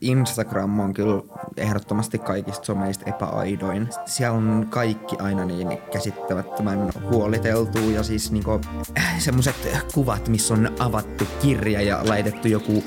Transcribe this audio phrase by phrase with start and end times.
[0.00, 1.22] Instagram on kyllä
[1.56, 3.88] ehdottomasti kaikista someista epäaidoin.
[4.06, 8.60] Siellä on kaikki aina niin käsittämättömän huoliteltu ja siis niinku
[8.98, 12.84] äh, semmoset kuvat, missä on avattu kirja ja laitettu joku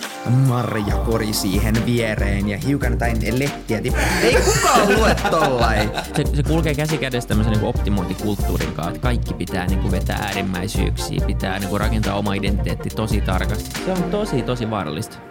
[0.48, 3.82] marjakori siihen viereen ja hiukan jotain lehtiä.
[4.22, 5.90] Ei kukaan lue tollain.
[6.16, 10.18] Se, se kulkee käsi kädessä tämmöisen niin optimointikulttuurin kanssa, että kaikki pitää niin kuin vetää
[10.18, 13.70] äärimmäisyyksiä, pitää niin kuin rakentaa oma identiteetti tosi tarkasti.
[13.86, 15.31] Se on tosi, tosi vaarallista.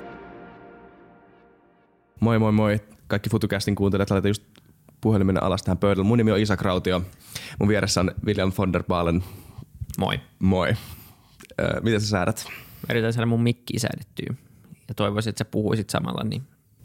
[2.20, 2.80] Moi moi moi.
[3.06, 4.42] Kaikki FutuCastin kuuntelijat, laita just
[5.00, 6.04] puhelimen alas tähän pöydälle.
[6.04, 7.02] Mun nimi on Isa Krautio.
[7.58, 9.24] Mun vieressä on William von der Baalen.
[9.98, 10.20] Moi.
[10.38, 10.74] Moi.
[11.60, 12.46] Öö, miten sä säädät?
[12.88, 14.34] Mä yritän saada mun mikki säädettyä.
[14.88, 16.42] Ja toivoisin, että sä puhuisit samalla, niin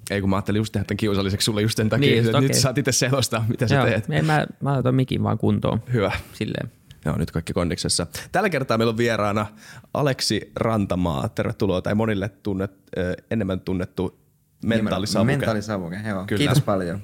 [0.09, 2.48] ei kun mä ajattelin just tehdä tämän kiusalliseksi sulle just sen takia, Niin, että just,
[2.48, 4.09] nyt saat itse selostaa, mitä sä Joo, teet.
[4.09, 5.84] ei, mä, mä laitan mikin vaan kuntoon.
[5.93, 6.12] Hyvä.
[6.34, 6.71] Silleen.
[7.05, 8.07] Joo, nyt kaikki kondiksessa.
[8.31, 9.45] Tällä kertaa meillä on vieraana
[9.93, 11.29] Aleksi Rantamaa.
[11.29, 12.71] Tervetuloa, tai monille tunnet,
[13.31, 14.20] enemmän tunnettu
[14.64, 15.32] mentaalisavuke.
[15.32, 16.26] Mentaalisavuke, joo.
[16.26, 16.38] Kyllä.
[16.38, 17.02] Kiitos paljon.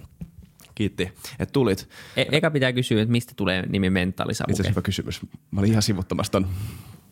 [0.76, 1.04] Kiitti,
[1.40, 1.90] että tulit.
[2.18, 4.54] E- eka pitää kysyä, että mistä tulee nimi Itse mentaalisavuke.
[4.54, 5.22] asiassa hyvä kysymys.
[5.52, 6.48] Mä olin ihan sivuttamassa ton.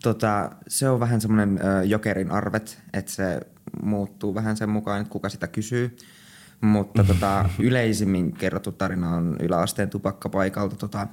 [0.04, 3.40] Tota, se on vähän semmoinen jokerin arvet, että se
[3.84, 5.98] muuttuu vähän sen mukaan, että kuka sitä kysyy.
[6.62, 10.76] Mutta tota, yleisimmin kerrottu tarina on yläasteen tupakkapaikalta.
[10.76, 11.08] Tota,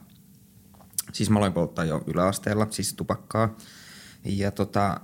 [1.12, 3.56] siis mä aloin polttaa jo yläasteella, siis tupakkaa.
[4.24, 5.00] Ja tota,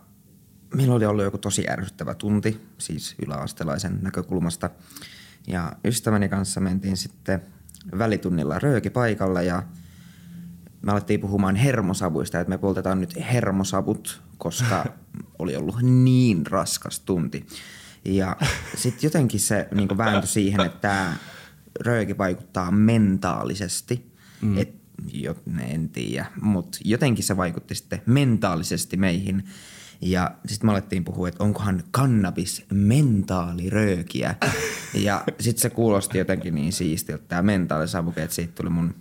[0.74, 4.70] meillä oli ollut joku tosi ärsyttävä tunti, siis yläastelaisen näkökulmasta.
[5.46, 7.42] Ja ystäväni kanssa mentiin sitten
[7.98, 9.62] välitunnilla röökipaikalla ja
[10.82, 14.84] me alettiin puhumaan hermosavuista, että me poltetaan nyt hermosavut, koska
[15.38, 17.46] oli ollut niin raskas tunti.
[18.04, 18.36] Ja
[18.76, 21.16] sitten jotenkin se niin vääntyi siihen, että tämä
[21.80, 24.12] rööki vaikuttaa mentaalisesti.
[24.40, 24.58] Mm.
[24.58, 24.74] Et,
[25.12, 29.44] jo, en tiedä, mutta jotenkin se vaikutti sitten mentaalisesti meihin.
[30.03, 34.34] Ja sitten me alettiin puhua, että onkohan kannabis mentaaliröökiä.
[34.95, 38.95] Ja sitten se kuulosti jotenkin niin siistiltä tämä mentaalisavuke, että siitä tuli mun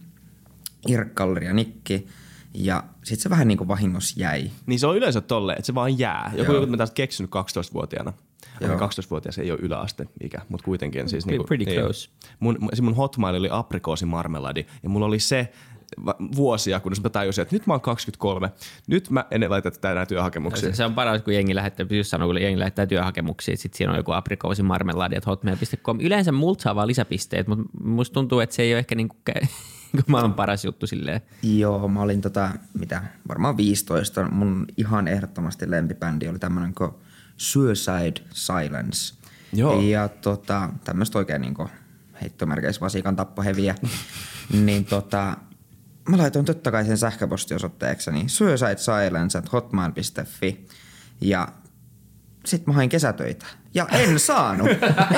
[0.88, 2.08] irkkalleri ja nikki.
[2.54, 4.52] Ja sitten se vähän niin kuin vahingossa jäi.
[4.66, 6.32] Niin se on yleensä tolle, että se vaan jää.
[6.36, 8.14] Joku, joku mä taas keksinyt 12-vuotiaana.
[8.62, 8.76] Joo.
[8.76, 11.10] Okei, 12-vuotias ei ole yläaste ikä, mutta kuitenkin.
[11.10, 12.10] Siis Pretty- niinku, pretty ei close.
[12.10, 12.30] ole.
[12.40, 15.52] Mun, se mun hotmail oli aprikoosimarmeladi ja mulla oli se
[16.36, 18.52] vuosia, kunnes mä tajusin, että nyt mä oon 23.
[18.88, 20.72] Nyt mä en laita tätä enää työhakemuksiin.
[20.72, 23.92] Se, se on paras, kun jengi lähettää, just sanoa, kun jengi lähettää työhakemuksia, sitten siinä
[23.92, 26.00] on joku aprikoosi marmeladi, että hotmail.com.
[26.00, 29.48] Yleensä multa saa vaan lisäpisteet, mutta musta tuntuu, että se ei ole ehkä niinku, kä-
[30.08, 31.22] maailman paras juttu silleen.
[31.44, 34.30] Joo, mä olin tota, mitä, varmaan 15.
[34.32, 36.92] Mun ihan ehdottomasti lempibändi oli tämmönen kuin
[37.38, 39.16] Suicide Silence.
[39.54, 39.82] Joo.
[39.82, 41.70] Ja tota, tämmöistä oikein niinku
[42.22, 43.76] heittomerkeissä vasikan tappoheviä.
[44.66, 45.38] niin tota,
[46.10, 50.68] mä laitoin totta kai sen sähköpostiosoitteekseni suicide silence at hotmail.fi
[51.22, 51.48] ja
[52.46, 53.46] sit mä hain kesätöitä.
[53.74, 54.70] Ja en saanut.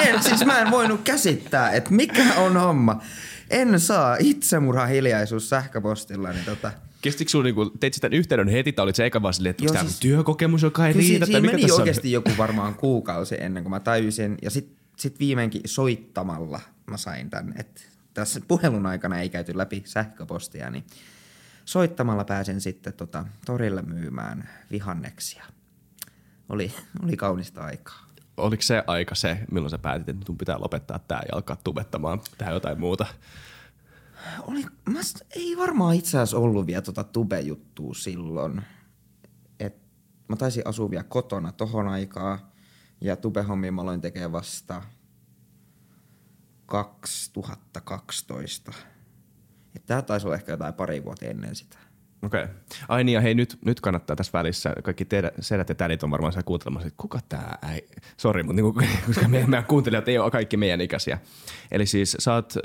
[0.07, 3.01] En, siis mä en voinut käsittää, että mikä on homma.
[3.49, 6.71] En saa itsemurha hiljaisuus sähköpostilla, niin tota...
[7.01, 9.73] Kestikö sulla, niinku, teit sitä yhteyden heti tai olit se eka vaan silleen, että onko
[9.73, 11.07] tämä siis- työkokemus, joka ei riitä?
[11.07, 11.81] siinä, tai siinä mikä meni tässä on?
[11.81, 14.37] oikeasti joku varmaan kuukausi ennen kuin mä tajusin.
[14.41, 17.53] Ja sit, sit viimeinkin soittamalla mä sain tän.
[17.59, 17.81] että
[18.13, 20.85] tässä puhelun aikana ei käyty läpi sähköpostia, niin
[21.65, 25.45] soittamalla pääsin sitten tota, torille myymään vihanneksia.
[26.49, 28.05] Oli, oli kaunista aikaa.
[28.37, 32.21] Oliko se aika se, milloin sä päätit, että sun pitää lopettaa tämä ja alkaa tubettamaan,
[32.37, 33.05] tehdä jotain muuta?
[34.41, 34.99] Oli, mä,
[35.35, 38.61] ei varmaan itse asiassa ollut vielä tota tube-juttua silloin.
[39.59, 39.75] Et
[40.27, 42.53] mä taisin asua vielä kotona tohon aikaa.
[43.01, 44.83] Ja tube-hommia mä aloin tekemään vasta
[46.65, 48.73] 2012.
[49.75, 51.77] Et tää taisi olla ehkä jotain pari vuotta ennen sitä.
[52.23, 52.43] Okei.
[52.43, 52.55] Okay.
[52.87, 56.11] Ai niin, ja hei nyt, nyt kannattaa tässä välissä, kaikki teidän sedät ja tädit on
[56.11, 57.81] varmaan siellä kuuntelemassa, että kuka tää äi...
[58.17, 61.19] Sori, mutta niinku, koska meidän, meidän kuuntelijat ei ole kaikki meidän ikäisiä.
[61.71, 62.59] Eli siis sä oot, ö,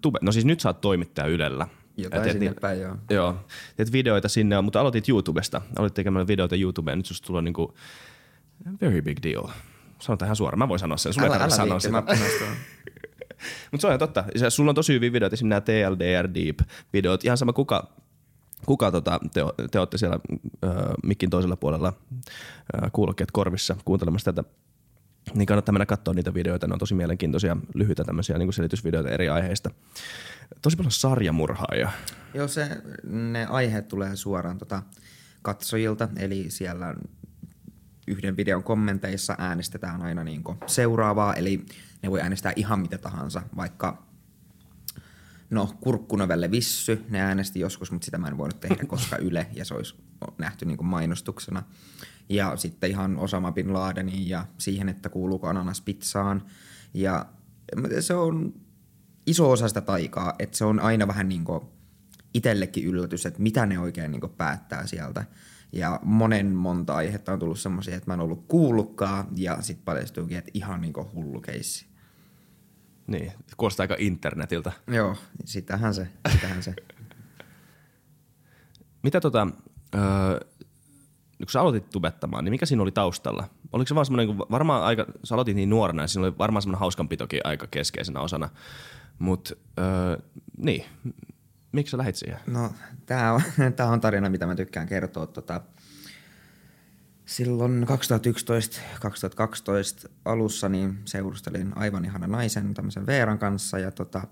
[0.00, 1.68] tube, no siis nyt sä oot toimittaja Ylellä.
[1.96, 2.96] Jotain teet sinne päin, joo.
[3.10, 3.36] Joo,
[3.76, 5.62] teet videoita sinne, mutta aloitit YouTubesta.
[5.78, 7.74] Aloitit tekemään videoita YouTubeen nyt susta tulee niinku
[8.80, 9.48] very big deal.
[9.98, 11.92] Sanotaan ihan suoraan, mä voin sanoa sen, sulle Älä, älä sanoa sitä.
[11.92, 12.02] mä.
[13.70, 14.24] Mutta se on ihan totta.
[14.48, 17.24] Sulla on tosi hyviä videoita, esimerkiksi nämä TLDR Deep-videot.
[17.24, 17.88] Ihan sama kuka,
[18.66, 19.40] kuka tota, te,
[19.70, 20.18] te olette siellä
[20.64, 20.70] äh,
[21.02, 24.48] mikin toisella puolella äh, kuulokkeet korvissa kuuntelemassa tätä.
[25.34, 26.66] Niin kannattaa mennä katsoa niitä videoita.
[26.66, 29.70] Ne on tosi mielenkiintoisia, lyhyitä tämmöisiä niin selitysvideoita eri aiheista.
[30.62, 31.90] Tosi paljon sarjamurhaajia.
[32.34, 32.68] Joo, se,
[33.04, 34.82] ne aiheet tulee suoraan tota
[35.42, 36.94] katsojilta, eli siellä
[38.06, 41.66] yhden videon kommenteissa äänestetään aina niin seuraavaa, eli
[42.02, 44.06] ne voi äänestää ihan mitä tahansa, vaikka
[45.50, 49.64] no kurkkunovelle Vissy, ne äänesti joskus, mutta sitä mä en voinut tehdä, koska Yle, ja
[49.64, 49.94] se olisi
[50.38, 51.62] nähty niin mainostuksena.
[52.28, 56.42] Ja sitten ihan Osama Bin Ladenin ja siihen, että kuuluuko ananas pizzaan.
[56.94, 57.26] Ja
[58.00, 58.54] se on
[59.26, 61.60] iso osa sitä taikaa, että se on aina vähän niin kuin
[62.34, 65.24] itsellekin yllätys, että mitä ne oikein niin päättää sieltä.
[65.72, 70.38] Ja monen monta aihetta on tullut semmoisia, että mä en ollut kuullutkaan ja sitten paljastuukin,
[70.38, 71.86] että ihan niin kuin hullu keissi.
[73.06, 74.72] Niin, kuulostaa aika internetiltä.
[74.86, 76.74] Joo, sitähän se, sitähän se.
[79.02, 79.48] Mitä tota,
[79.94, 80.40] öö,
[81.38, 83.48] kun sä aloitit tubettamaan, niin mikä siinä oli taustalla?
[83.72, 86.62] Oliko se vaan semmoinen, kun varmaan aika, sä aloitit niin nuorena ja siinä oli varmaan
[86.62, 88.48] semmoinen hauskanpitokin aika keskeisenä osana.
[89.18, 90.18] Mutta öö,
[90.58, 90.84] niin,
[91.76, 92.40] miksi sä lähit siihen?
[92.46, 92.72] No,
[93.06, 93.42] tää on,
[93.76, 95.26] tää on tarina, mitä mä tykkään kertoa.
[95.26, 95.60] Tota,
[97.26, 97.86] silloin
[100.06, 103.78] 2011-2012 alussa niin seurustelin aivan ihana naisen, tämmöisen Veeran kanssa.
[103.78, 104.22] Ja tota,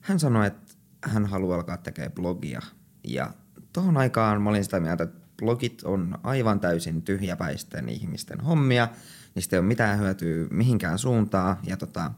[0.00, 2.60] hän sanoi, että hän haluaa alkaa tekemään blogia.
[3.04, 3.30] Ja
[3.72, 8.88] tuohon aikaan mä olin sitä mieltä, että blogit on aivan täysin tyhjäpäisten ihmisten hommia.
[9.34, 11.56] Niistä ei ole mitään hyötyä mihinkään suuntaan.
[11.62, 12.10] Ja tota,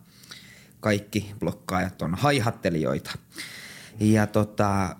[0.80, 3.10] kaikki blokkaajat on haihattelijoita.
[4.00, 4.96] Ja tota,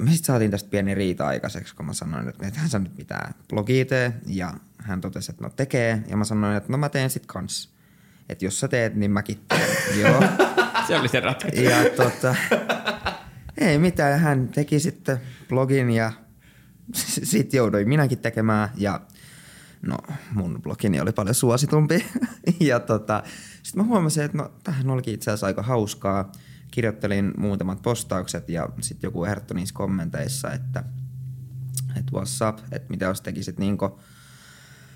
[0.00, 3.34] me sitten saatiin tästä pieni riita aikaiseksi, kun mä sanoin, että hän sanoi nyt mitään
[3.48, 4.12] blogia tee.
[4.26, 6.04] Ja hän totesi, että no tekee.
[6.08, 7.74] Ja mä sanoin, että no mä teen sit kans.
[8.28, 9.76] Että jos sä teet, niin mäkin teen.
[10.00, 10.22] Joo.
[10.86, 11.62] Se oli se ratkaisu.
[11.62, 12.34] Ja tota,
[13.58, 16.12] ei mitään, hän teki sitten blogin ja
[16.92, 19.00] sitten jouduin minäkin tekemään ja
[19.82, 19.96] no
[20.32, 22.06] mun blogini oli paljon suositumpi.
[22.60, 23.22] ja tota,
[23.62, 26.32] sitten mä huomasin, että no tähän olikin itse asiassa aika hauskaa.
[26.74, 30.84] Kirjoittelin muutamat postaukset ja sitten joku ehdottoi niissä kommenteissa, että,
[31.96, 34.00] että what's up, että mitä jos tekisit niinku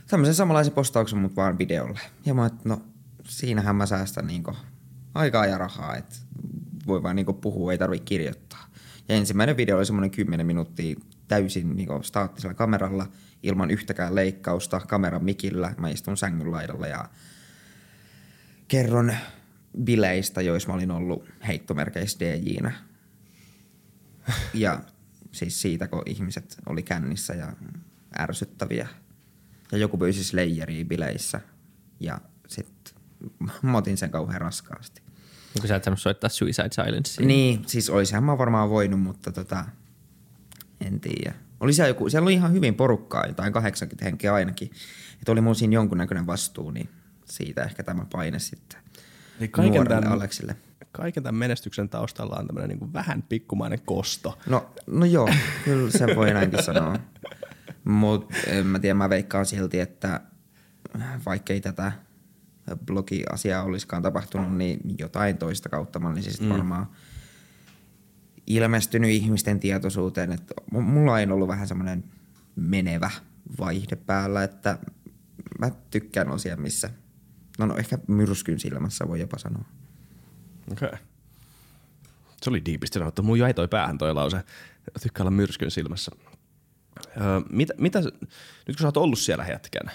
[0.07, 2.01] tämmöisen samanlaisen postauksen, mutta vaan videolle.
[2.27, 2.83] Ja mä että no
[3.25, 4.57] siinähän mä säästän niinku
[5.15, 6.17] aikaa ja rahaa, että
[6.87, 8.67] voi vaan niinku puhua, ei tarvitse kirjoittaa.
[9.09, 10.97] Ja ensimmäinen video oli semmoinen 10 minuuttia
[11.29, 13.07] täysin niin staattisella kameralla
[13.43, 15.75] ilman yhtäkään leikkausta kameran mikillä.
[15.79, 17.09] Mä istun sängyn laidalla ja
[18.69, 19.13] kerron
[19.85, 22.73] bileistä, joissa mä olin ollut heittomerkeissä DJ-nä.
[24.55, 24.81] Ja
[25.33, 27.53] siis siitä, kun ihmiset oli kännissä ja
[28.19, 28.89] ärsyttäviä.
[29.73, 31.41] Ja joku pyysi Slayeria bileissä
[32.01, 32.95] ja sitten
[33.63, 35.03] mä otin sen kauhean raskaasti.
[35.61, 37.23] Kun sä et saanut soittaa Suicide Silence.
[37.23, 39.65] Niin, siis olisinhan mä varmaan voinut, mutta tota,
[40.81, 41.35] en tiedä.
[41.61, 44.71] Oli siellä, joku, siellä oli ihan hyvin porukkaa, jotain 80 henkeä ainakin.
[45.13, 46.89] Että oli mun siinä jonkunnäköinen vastuu, niin
[47.25, 48.81] siitä ehkä tämä paine sitten
[49.39, 50.57] Eli kaiken tämän, Aleksille.
[50.93, 54.39] Kaiken tämän menestyksen taustalla on tämmöinen niin vähän pikkumainen kosto.
[54.47, 55.29] No, no joo,
[55.65, 56.99] kyllä se voi näinkin sanoa.
[57.85, 60.21] Mutta en mä tiedä, mä veikkaan silti, että
[61.27, 61.93] vaikkei tätä
[62.87, 66.49] blogi-asiaa olisikaan tapahtunut, niin jotain toista kautta mä olisin mm.
[66.49, 66.87] varmaan–
[68.49, 72.05] ilmestynyt ihmisten tietoisuuteen, että mulla ei ollut vähän semmoinen
[72.57, 73.11] menevä
[73.59, 74.79] vaihde päällä, että
[75.59, 76.91] mä tykkään osia missä,
[77.59, 79.65] no, no ehkä myrskyn silmässä voi jopa sanoa.
[80.73, 80.89] Okei.
[80.89, 80.99] Okay.
[82.43, 83.23] Se oli diipisti sanottu.
[83.23, 84.45] Mun jäi toi päähän toi lause.
[85.03, 86.11] Tykkää olla myrskyn silmässä.
[87.17, 88.13] Öö, mitä, mitä, nyt
[88.67, 89.91] kun sä oot ollut siellä hetken,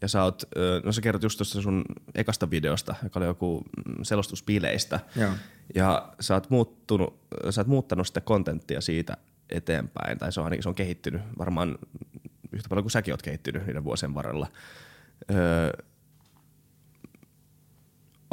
[0.00, 0.42] ja sä oot,
[0.84, 1.84] no sä kerrot just tuosta sun
[2.14, 5.00] ekasta videosta, joka oli joku mm, selostuspileistä.
[5.16, 5.32] Joo.
[5.74, 7.20] Ja sä oot, muuttunut,
[7.50, 9.16] sä oot muuttanut sitä kontenttia siitä
[9.50, 11.78] eteenpäin, tai se on ainakin se on kehittynyt varmaan
[12.52, 14.46] yhtä paljon kuin säkin oot kehittynyt niiden vuosien varrella.
[15.30, 15.70] Öö,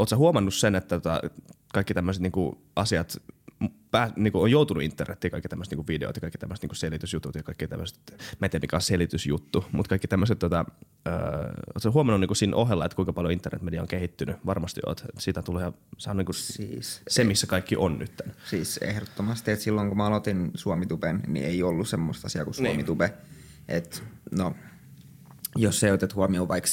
[0.09, 1.21] sä huomannut sen, että tota,
[1.73, 3.21] kaikki tämmöiset niinku asiat
[3.91, 7.35] pää, niin kuin on joutunut internettiin kaikki tämmöiset niin videot ja kaikki tämmöiset niin selitysjutut
[7.35, 7.99] ja kaikki tämmöiset,
[8.39, 10.65] mä en tiedä mikä on selitysjuttu, mutta kaikki tämmöiset, tota,
[11.07, 11.13] öö,
[11.75, 14.35] ootko huomannut niin kuin siinä ohella, että kuinka paljon internetmedia on kehittynyt?
[14.45, 15.05] Varmasti oot.
[15.19, 18.21] Siitä tulee, se on niin kuin siis, se, missä kaikki on nyt.
[18.49, 23.07] Siis ehdottomasti, että silloin kun mä aloitin Suomituben, niin ei ollut semmoista asiaa kuin Suomitube.
[23.07, 23.17] Niin.
[23.67, 24.55] Et, no,
[25.55, 26.69] jos se otet huomioon vaikka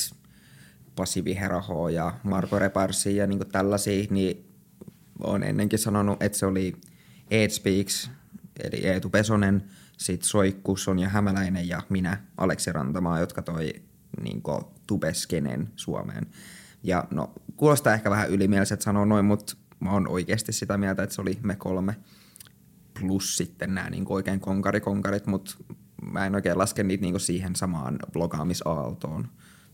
[0.98, 4.44] Pasi Viheraho ja Marko Reparsi ja niin tällaisia, niin
[5.20, 6.76] on ennenkin sanonut, että se oli
[7.30, 8.10] Ed Speaks,
[8.64, 9.64] eli Eetu Pesonen,
[9.96, 13.72] sitten Soikku, Sonja Hämäläinen ja minä, Aleksi Rantamaa, jotka toi
[14.22, 14.42] niin
[14.86, 16.26] tubeskenen Suomeen.
[16.82, 21.14] Ja no, kuulostaa ehkä vähän ylimieliset sanoa noin, mutta mä oon oikeasti sitä mieltä, että
[21.14, 21.96] se oli me kolme
[23.00, 25.54] plus sitten nämä niin oikein konkarikonkarit, mutta
[26.12, 29.28] mä en oikein laske niitä niin siihen samaan blogaamisaaltoon.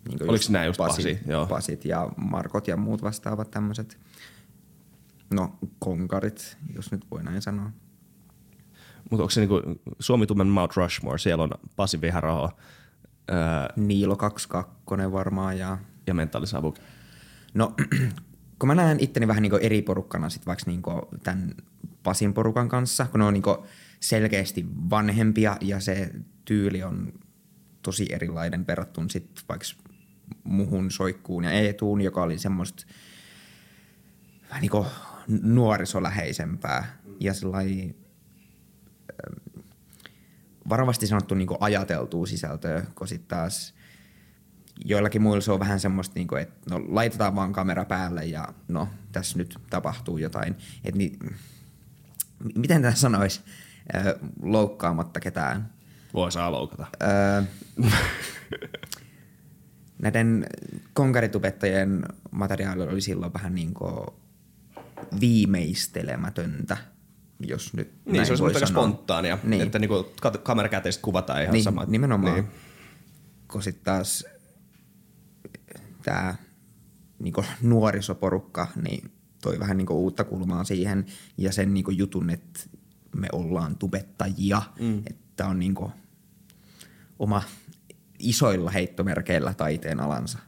[0.08, 1.46] Niin Oliko nämä just Pasi, Pasi, joo.
[1.46, 3.98] Pasit ja Markot ja muut vastaavat tämmöiset
[5.34, 7.70] No, konkarit, jos nyt voi näin sanoa.
[9.10, 9.62] Mutta onko se niinku
[9.98, 12.50] Suomi Tumen Mount Rushmore, siellä on Pasi Viharaho.
[13.30, 13.36] Öö,
[13.76, 15.78] Niilo 22 varmaan ja...
[16.06, 16.78] Ja Mentaalisavuk.
[17.54, 17.74] No,
[18.58, 21.54] kun mä näen itteni vähän niinku eri porukkana sit vaikka niinku tämän
[22.02, 23.66] Pasin porukan kanssa, kun ne on niinku
[24.00, 26.10] selkeästi vanhempia ja se
[26.44, 27.12] tyyli on
[27.82, 29.66] tosi erilainen verrattuna sitten vaikka
[30.54, 32.86] muhun soikkuun ja Eetuun, joka oli semmoista–
[34.54, 34.86] vähän niin kuin
[35.42, 37.94] nuorisoläheisempää ja sellainen
[40.68, 43.74] varovasti sanottu niin ajateltua sisältöä, kun sitten taas
[44.84, 48.48] joillakin muilla se on vähän semmoista, niin kuin, että no, laitetaan vaan kamera päälle ja
[48.68, 50.56] no, tässä nyt tapahtuu jotain.
[50.84, 51.18] Et niin,
[52.54, 53.40] miten tämä sanoisi
[54.42, 55.70] loukkaamatta ketään?
[56.14, 56.86] Voi saa loukata.
[57.02, 57.42] Öö,
[60.04, 60.46] näiden
[60.94, 64.06] konkaritubettajien materiaali oli silloin vähän niin kuin
[65.20, 66.76] viimeistelemätöntä,
[67.40, 69.62] jos nyt Niin, näin se olisi aika spontaania, Niin.
[69.62, 71.84] että niinku kat- kamerakäteistä kuvataan ihan niin, sama.
[71.84, 72.34] Nimenomaan.
[72.34, 72.44] Niin.
[72.44, 72.54] Niin.
[73.48, 74.24] Kun sitten taas
[76.02, 76.34] tämä
[77.18, 79.10] niinku nuorisoporukka niin
[79.42, 81.06] toi vähän niinku uutta kulmaa siihen
[81.38, 82.60] ja sen niinku jutun, että
[83.16, 84.62] me ollaan tubettajia.
[84.80, 85.02] Mm.
[85.06, 85.92] Että on niinku
[87.18, 87.42] oma
[88.18, 90.38] isoilla heittomerkeillä taiteen alansa.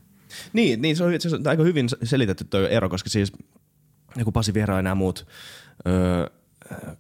[0.53, 3.33] Niin, niin se, on, se on aika hyvin selitetty tuo ero, koska siis
[4.17, 5.27] joku Pasi Viera ja nämä muut
[5.87, 6.27] öö,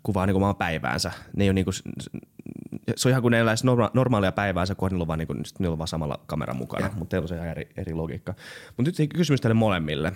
[0.03, 1.13] kuvaa niinku omaa päiväänsä.
[1.37, 5.03] Ne ei ole niinku, se on ihan kuin ne eläisi norma- normaalia päiväänsä, kun niillä
[5.03, 7.49] on vaan, niinku, sit niillä on vaan samalla kamera mukana, mutta teillä on se ihan
[7.49, 8.35] eri, eri logiikka.
[8.77, 10.13] Mutta nyt kysymys teille molemmille.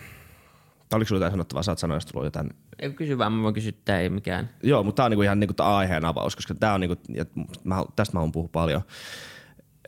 [0.89, 1.63] Tai oliko sulla jotain sanottavaa?
[1.63, 2.51] Saat sanoa, jos tulee jotain.
[2.79, 4.51] Ei kysy vaan, mä voin kysyä, tää ei mikään.
[4.63, 7.25] Joo, mutta tämä on niinku ihan niinku tää aiheen avaus, koska tää on niinku, ja
[7.65, 8.83] mä, tästä mä oon puhua paljon.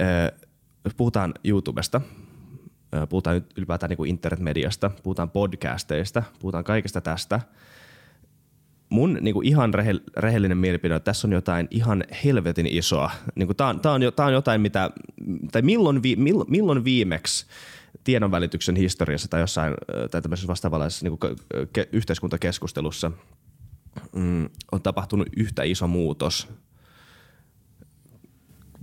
[0.01, 0.29] Öö,
[0.85, 2.01] jos puhutaan YouTubesta,
[3.09, 7.41] puhutaan nyt ylipäätään niinku internetmediasta, puhutaan podcasteista, puhutaan kaikesta tästä.
[8.89, 13.11] Mun niinku ihan rehe, rehellinen mielipide on, että tässä on jotain ihan helvetin isoa.
[13.57, 14.91] Tää, on, tää, on, jo- tää on jotain, mitä,
[15.53, 17.47] tai milloin, vi, milloin, milloin viimeksi
[18.05, 19.75] tiedonvälityksen historiassa tai jossain
[20.11, 21.19] tai tämmöisessä vastaavanlaisessa niinku
[21.73, 23.11] ke, yhteiskuntakeskustelussa
[24.17, 26.49] mm, on tapahtunut yhtä iso muutos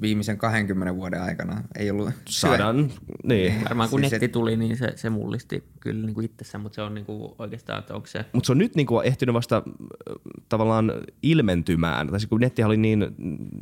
[0.02, 2.92] Viimeisen 20 vuoden aikana ei ollut sadan,
[3.24, 3.64] niin.
[3.64, 6.76] Varmaan kun Siis netti et- tuli, niin se, se mullisti kyllä niin kuin itsessään, mutta
[6.76, 8.26] se on niin kuin oikeastaan, että onko se...
[8.34, 9.64] Mutta se on nyt niinku ehtinyt vasta äh,
[10.50, 10.92] tavallaan
[11.24, 12.08] ilmentymään.
[12.08, 13.06] Tai siis kun nettihän oli niin,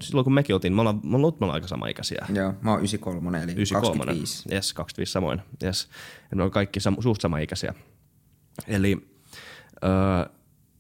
[0.04, 2.26] silloin kun mekin oltiin, me ollaan, me ollaan, me ollaan aika samaikäisiä.
[2.34, 3.98] Joo, mä oon 93, eli 93.
[4.06, 4.50] 25.
[4.52, 5.42] Yes, 25 samoin.
[5.64, 5.90] Yes.
[6.32, 7.74] Ja ne on kaikki sam- suht samaikäisiä.
[8.68, 9.08] Eli
[9.84, 9.90] öö,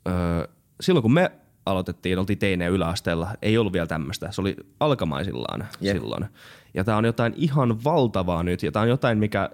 [0.07, 0.47] öö,
[0.81, 1.31] silloin kun me
[1.69, 4.31] aloitettiin, oltiin teineen yläasteella, ei ollut vielä tämmöistä.
[4.31, 5.97] Se oli alkamaisillaan Jep.
[5.97, 6.25] silloin.
[6.73, 9.49] Ja tämä on jotain ihan valtavaa nyt, ja tämä on jotain, mikä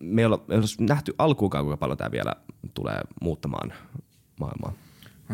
[0.00, 2.34] me ei olla, me ei olla nähty alkuunkaan, kuinka paljon tämä vielä
[2.74, 3.72] tulee muuttamaan
[4.40, 4.72] maailmaa.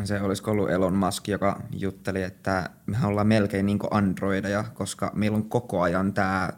[0.04, 5.36] Se olisiko ollut Elon Musk, joka jutteli, että me ollaan melkein niin androideja, koska meillä
[5.36, 6.50] on koko ajan tämä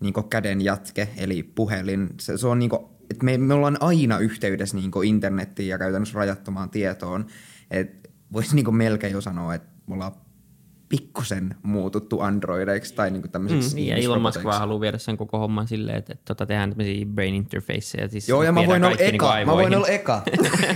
[0.00, 2.08] niin käden jatke, eli puhelin.
[2.20, 6.18] Se, se on niin kuin, että me, me ollaan aina yhteydessä niin internettiin ja käytännössä
[6.18, 7.26] rajattomaan tietoon.
[7.70, 10.12] Et voisi niin melkein jo sanoa, että me ollaan
[10.88, 15.38] pikkusen muututtu androideiksi tai niin tämmöisiksi Niin, ja Elon Musk vaan haluaa viedä sen koko
[15.38, 18.08] homman silleen, että, että tota, tehdään tämmöisiä brain interfaceja.
[18.08, 19.44] Siis Joo, ja mä voin olla niinku eka.
[19.46, 20.22] Mä voin olla eka.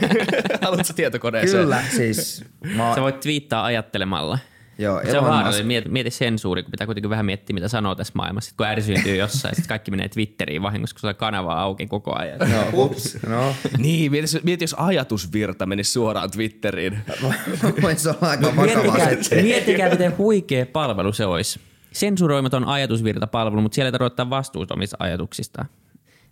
[0.63, 1.63] Haluatko tietokoneeseen?
[1.63, 2.45] Kyllä, siis.
[2.77, 4.39] Mä, Sä voit twiittaa ajattelemalla.
[4.79, 5.67] Joo, Se on vaarallinen.
[5.67, 8.49] Mieti, mieti sensuuri, kun pitää kuitenkin vähän miettiä, mitä sanoo tässä maailmassa.
[8.49, 12.39] Sitten kun ärsyntyy jossain, sitten kaikki menee Twitteriin vahingossa, kun on kanava auki koko ajan.
[12.53, 13.55] Joo, ups, no.
[13.79, 16.99] Niin, mieti, mieti, jos ajatusvirta menisi suoraan Twitteriin.
[17.83, 19.43] Voisi olla aika vakava Miettikää, se.
[19.43, 21.61] miettikää, miten huikea palvelu se olisi.
[21.93, 25.69] Sensuroimaton ajatusvirtapalvelu, mutta siellä ei tarvitse ottaa vastuuta omista ajatuksistaan.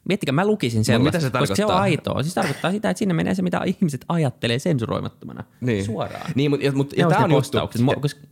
[0.09, 1.83] Miettikää, mä lukisin sellaista, mitä se koska se on tarkoittaa?
[1.83, 2.23] aitoa.
[2.23, 5.85] Siis tarkoittaa sitä, että sinne menee se, mitä ihmiset ajattelee sensuroimattomana Niin.
[5.85, 6.31] suoraan.
[6.35, 7.59] Niin, mutta, mutta ja on tämä on juttu.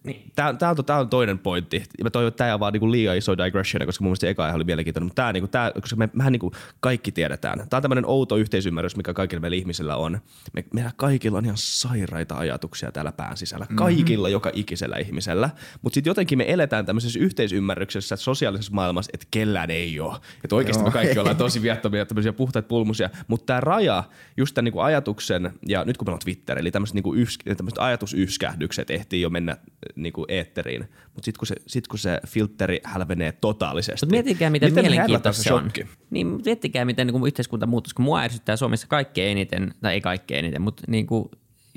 [0.04, 0.32] niin.
[0.36, 1.82] Tämä, on, tämä on toinen pointti.
[2.02, 4.44] Mä toivon, että tämä ole vaan niinku liian iso digression, koska mun mielestä se eka
[4.44, 5.06] aihe oli mielenkiintoinen.
[5.06, 7.58] Mutta tämä, niinku, tämä, koska me, mehän niinku kaikki tiedetään.
[7.58, 10.18] Tämä on tämmöinen outo yhteisymmärrys, mikä kaikilla meillä ihmisillä on.
[10.52, 13.66] Me, meillä kaikilla on ihan sairaita ajatuksia täällä pään sisällä.
[13.74, 15.50] Kaikilla, joka ikisellä ihmisellä.
[15.82, 20.16] Mutta sitten jotenkin me eletään tämmöisessä yhteisymmärryksessä sosiaalisessa maailmassa, että kellään ei ole.
[20.44, 20.92] Että oikeasti me Joo.
[20.92, 23.10] kaikki ollaan tosi viattomia, tämmöisiä puhtaita pulmusia.
[23.28, 24.04] Mutta tämä raja,
[24.36, 27.14] just tämän niinku ajatuksen, ja nyt kun meillä on Twitter, eli tämmöiset niinku
[27.56, 29.56] tämmöiset ajatusyskähdykset ehtii jo mennä
[29.96, 30.80] niinku eetteriin.
[31.14, 34.06] Mutta sitten kun, se, sit kun se filtteri hälvenee totaalisesti.
[34.06, 35.60] Mutta miettikää, miten, miten mielenkiintoista se on.
[35.60, 35.86] shokki.
[36.10, 40.00] Niin, miettikää, miten niin kuin yhteiskunta muuttuisi, kun mua ärsyttää Suomessa kaikkein eniten, tai ei
[40.00, 41.28] kaikkein eniten, mutta niin kuin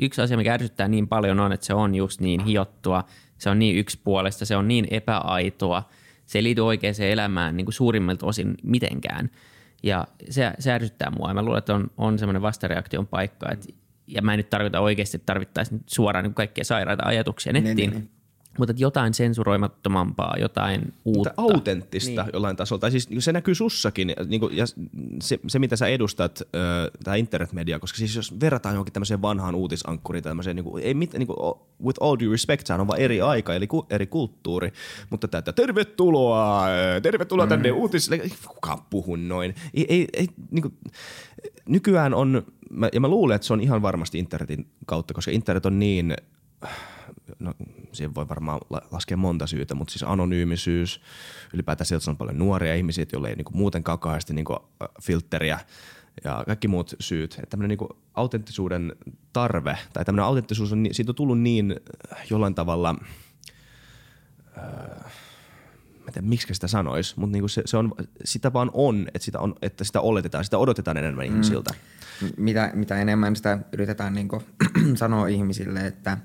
[0.02, 3.04] yksi asia, mikä ärsyttää niin paljon on, että se on just niin hiottua,
[3.38, 5.90] se on niin yksipuolesta, se on niin epäaitoa,
[6.26, 9.30] se ei liity oikeaan elämään niin kuin suurimmilta osin mitenkään.
[9.84, 11.34] Ja se, se ärsyttää mua.
[11.34, 13.52] Mä luulen, että on, on semmoinen vastareaktion paikka.
[13.52, 13.76] Et,
[14.08, 17.76] ja mä en nyt tarkoita oikeasti, että tarvittaisiin suoraan niin kaikkia sairaita ajatuksia nettiin.
[17.76, 18.21] Niin, niin, niin.
[18.62, 21.30] Mutta jotain sensuroimattomampaa, jotain uutta.
[21.30, 22.32] Mutta autenttista niin.
[22.34, 22.80] jollain tasolla.
[22.80, 24.66] Tai siis se näkyy sussakin niin kuin, ja
[25.22, 26.42] se, se, mitä sä edustat,
[27.04, 31.14] tämä internetmedia, koska siis jos verrataan johonkin tämmöiseen vanhaan uutisankkuriin, tämmöiseen, niin kuin, ei mit,
[31.14, 31.38] niin kuin,
[31.86, 34.74] with all due respect, sehän on vaan eri aika, eli ku, eri kulttuuri,
[35.10, 36.66] mutta tätä tervetuloa,
[37.04, 37.50] tervetuloa mm.
[37.50, 38.10] tänne uutis...
[38.48, 39.56] Kukaan puhu noin.
[39.74, 40.74] Ei, ei, ei, niin kuin,
[41.66, 42.44] nykyään on,
[42.94, 46.16] ja mä luulen, että se on ihan varmasti internetin kautta, koska internet on niin
[47.40, 47.54] no
[47.92, 48.60] siihen voi varmaan
[48.92, 51.02] laskea monta syytä, mutta siis anonyymisyys,
[51.54, 54.58] ylipäätään sieltä on paljon nuoria ihmisiä, joille ei niinku muuten kauheasti niinku
[55.02, 55.60] filtteriä
[56.24, 57.34] ja kaikki muut syyt.
[57.34, 58.96] Että tämmöinen niinku autenttisuuden
[59.34, 61.76] tarve tai tämmöinen autenttisuus on, siitä on tullut niin
[62.30, 62.96] jollain tavalla,
[64.58, 65.14] äh,
[66.06, 67.92] mä tiedä miksi sitä sanoisi, mutta niinku se, se, on,
[68.26, 71.32] sitä vaan on että, sitä on, että sitä oletetaan, sitä odotetaan enemmän mm.
[71.32, 71.74] ihmisiltä.
[72.38, 74.44] Mitä, mitä enemmän sitä yritetään niinku
[74.96, 76.18] sanoa ihmisille, että–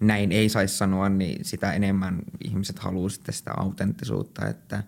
[0.00, 4.46] näin ei saisi sanoa, niin sitä enemmän ihmiset haluaa sitten sitä autenttisuutta.
[4.46, 4.82] Että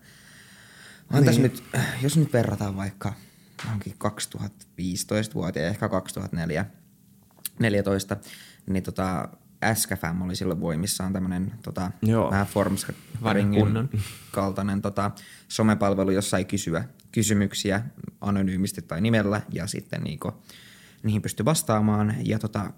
[1.13, 1.41] on niin.
[1.41, 1.63] nyt,
[2.01, 3.13] jos nyt verrataan vaikka
[3.71, 8.17] onkin 2015-vuoteen, ehkä 2014,
[8.65, 9.29] niin tota,
[9.73, 11.91] SKFM oli silloin voimissaan tämmöinen tota,
[12.31, 12.87] vähän Forms
[14.31, 15.11] kaltainen tota,
[15.47, 17.81] somepalvelu, jossa sai kysyä kysymyksiä
[18.21, 20.31] anonyymisti tai nimellä ja sitten niinku,
[21.03, 22.15] niihin pystyi vastaamaan.
[22.23, 22.73] Ja tota,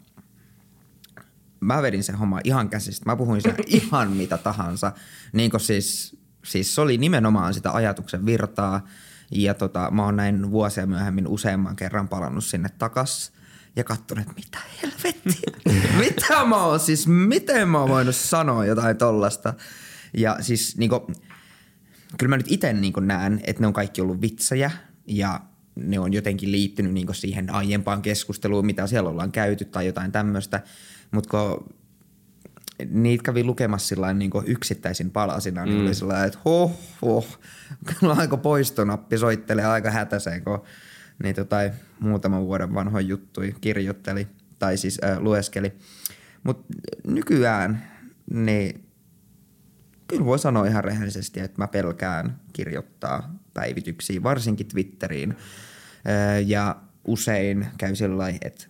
[1.59, 3.05] mä vedin sen homma ihan käsistä.
[3.05, 4.91] Mä puhuin sen ihan mitä tahansa.
[5.33, 8.87] Niin siis, siis se oli nimenomaan sitä ajatuksen virtaa.
[9.31, 13.31] Ja tota, mä oon näin vuosia myöhemmin useamman kerran palannut sinne takas
[13.75, 15.73] ja katsonut, että mitä helvettiä.
[16.05, 19.53] mitä mä oon siis, miten mä oon voinut sanoa jotain tollasta.
[20.17, 21.11] Ja siis niinku,
[22.17, 24.71] kyllä mä nyt itse niinku näen, että ne on kaikki ollut vitsejä
[25.07, 25.39] ja
[25.75, 30.61] ne on jotenkin liittynyt niinku siihen aiempaan keskusteluun, mitä siellä ollaan käyty tai jotain tämmöistä.
[31.11, 31.75] Mutta kun
[32.89, 35.85] niitä kävi lukemassa sillä niin yksittäisin palasina, niin mm.
[35.85, 37.39] oli sellainen, että hoh, hoh,
[37.99, 40.63] kyllä aika poistonappi soittelee aika hätäiseen, kun
[41.23, 44.27] niitä jotain muutaman vuoden vanhoja juttuja kirjoitteli
[44.59, 45.73] tai siis äh, lueskeli.
[46.43, 46.73] Mutta
[47.07, 47.87] nykyään
[48.33, 48.85] niin
[50.07, 55.31] kyllä voi sanoa ihan rehellisesti, että mä pelkään kirjoittaa päivityksiä, varsinkin Twitteriin.
[55.31, 56.75] Äh, ja
[57.07, 58.67] usein käy sillä että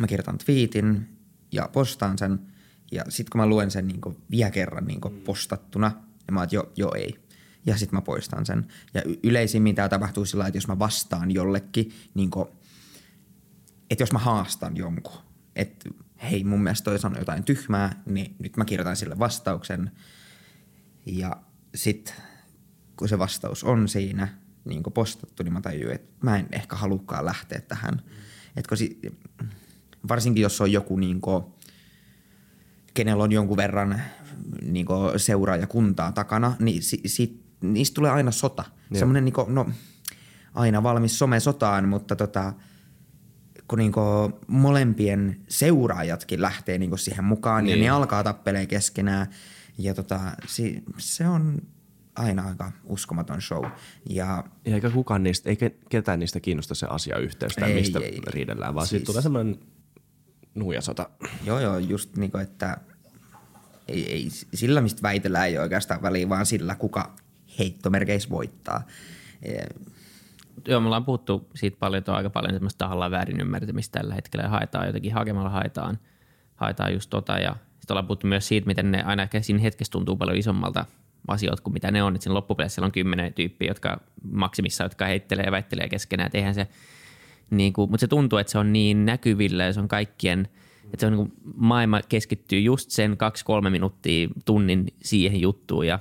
[0.00, 1.11] mä kirjoitan tweetin
[1.52, 2.38] ja postaan sen.
[2.92, 5.92] Ja sitten kun mä luen sen niin vielä kerran niin postattuna,
[6.26, 7.18] ja mä oon, joo, jo ei.
[7.66, 8.66] Ja sitten mä poistan sen.
[8.94, 12.48] Ja yleisimmin tämä tapahtuu sillä että jos mä vastaan jollekin, niin kuin,
[13.90, 15.20] että jos mä haastan jonkun,
[15.56, 15.90] että
[16.22, 19.90] hei mun mielestä toi sanoi jotain tyhmää, niin nyt mä kirjoitan sille vastauksen.
[21.06, 21.36] Ja
[21.74, 22.14] sitten
[22.96, 24.28] kun se vastaus on siinä
[24.64, 27.94] niin postattu, niin mä tajuin, että mä en ehkä halukkaan lähteä tähän.
[27.94, 28.12] Mm.
[28.56, 29.00] Että kun si-
[30.08, 31.44] varsinkin jos on joku niin kuin,
[32.94, 34.02] kenellä on jonkun verran
[34.62, 34.86] niin
[35.16, 38.64] seuraajakuntaa takana, niin si, si, niistä tulee aina sota.
[38.94, 39.70] Semmoinen niin no,
[40.54, 42.52] aina valmis sotaan, mutta tota,
[43.68, 43.92] kun niin
[44.46, 47.78] molempien seuraajatkin lähtee niin siihen mukaan niin.
[47.78, 49.26] ja ne alkaa tappelee keskenään.
[49.78, 51.58] Ja tota, si, se on
[52.14, 53.64] aina aika uskomaton show.
[54.10, 58.74] Ja, ja eikä kukaan niistä, eikä ketään niistä kiinnosta se asiayhteys tai mistä ei, riidellään,
[58.74, 59.58] vaan siis, siitä tulee semmoinen
[60.54, 61.10] nuijasota.
[61.44, 62.76] Joo, joo, just niin kuin, että
[63.88, 67.14] ei, ei, sillä, mistä väitellään, ei oikeastaan väliä, vaan sillä, kuka
[67.58, 68.86] heittomerkeissä voittaa.
[70.68, 74.14] Joo, me ollaan puhuttu siitä paljon, että on aika paljon semmoista tahallaan väärin ymmärtämistä tällä
[74.14, 74.48] hetkellä.
[74.48, 75.98] Haetaan jotenkin hakemalla, haetaan,
[76.56, 77.38] haetaan just tota.
[77.38, 80.86] Ja sitten ollaan puhuttu myös siitä, miten ne aina ehkä siinä hetkessä tuntuu paljon isommalta
[81.28, 82.14] asiat kuin mitä ne on.
[82.14, 84.00] Että siinä loppupeleissä on kymmenen tyyppiä, jotka
[84.32, 86.26] maksimissa, jotka heittelee ja väittelee keskenään.
[86.26, 86.68] Et eihän se–
[87.56, 90.48] niin kuin, mutta se tuntuu, että se on niin näkyvillä ja se on kaikkien,
[90.84, 95.98] että se on niin kuin, maailma keskittyy just sen kaksi-kolme minuuttia tunnin siihen juttuun ja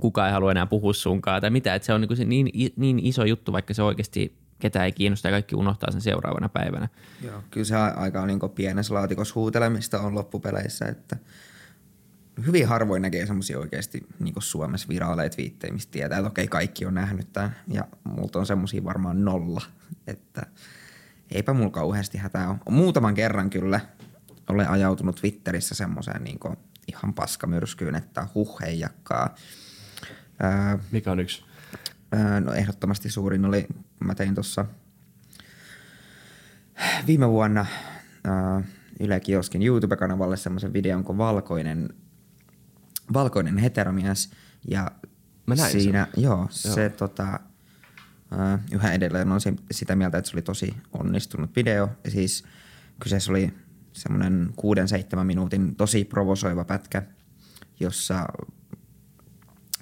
[0.00, 1.74] kukaan ei halua enää puhua sunkaan tai mitä.
[1.74, 4.92] Että se on niin, kuin se niin, niin iso juttu, vaikka se oikeasti ketään ei
[4.92, 6.88] kiinnosta ja kaikki unohtaa sen seuraavana päivänä.
[7.24, 11.16] Joo, kyllä se aika niin pienessä laatikossa huutelemista on loppupeleissä, että
[12.46, 16.94] hyvin harvoin näkee semmoisia oikeasti niin Suomessa viraaleita viittejä, mistä tietää, että okei, kaikki on
[16.94, 19.62] nähnyt tämän ja multa on semmoisia varmaan nolla,
[20.06, 20.46] että–
[21.30, 22.58] eipä mulla kauheasti hätää ole.
[22.70, 23.80] Muutaman kerran kyllä
[24.48, 26.38] olen ajautunut Twitterissä semmoiseen niin
[26.88, 29.34] ihan paskamyrskyyn, että huh heijakkaa.
[30.44, 31.44] Öö, Mikä on yksi?
[32.14, 33.66] Öö, no ehdottomasti suurin oli,
[34.00, 34.64] mä tein tuossa
[37.06, 37.66] viime vuonna
[38.26, 38.60] öö,
[39.00, 41.88] Yle Kioskin YouTube-kanavalle semmoisen videon kuin Valkoinen,
[43.12, 44.30] Valkoinen heteromies.
[44.68, 44.90] Ja
[45.46, 46.22] Mä näin siinä, sen.
[46.22, 46.48] Joo, joo.
[46.50, 47.40] se tota,
[48.72, 51.90] yhä edelleen on sitä mieltä, että se oli tosi onnistunut video.
[52.04, 52.44] Ja siis
[53.00, 53.54] kyseessä oli
[53.92, 57.02] semmoinen kuuden seitsemän minuutin tosi provosoiva pätkä
[57.80, 58.26] jossa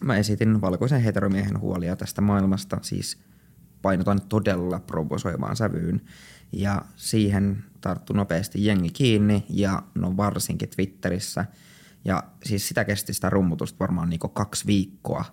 [0.04, 3.18] mä esitin valkoisen heteromiehen huolia tästä maailmasta, siis
[3.82, 6.00] painotan todella provosoivaan sävyyn.
[6.52, 11.44] Ja siihen tarttu nopeasti jengi kiinni ja no varsinkin Twitterissä.
[12.04, 15.24] Ja siis sitä kesti sitä rummutusta varmaan niinku kaksi viikkoa.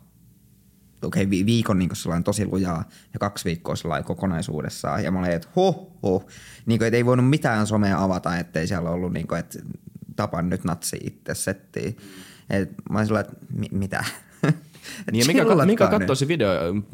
[1.07, 5.03] Okei, okay, viikon niinku sellainen tosi lujaa ja kaksi viikkoa sellainen kokonaisuudessaan.
[5.03, 6.25] Ja mä olin, että huh, huh.
[6.65, 9.59] Niinku, et ei voinut mitään somea avata, ettei siellä ollut niinku, että
[10.15, 11.97] tapan nyt natsi itse settiin.
[12.49, 14.03] Et mä olin sellainen, että mi- mitä?
[15.11, 16.49] Niin, mikä, mikä katsoi se video,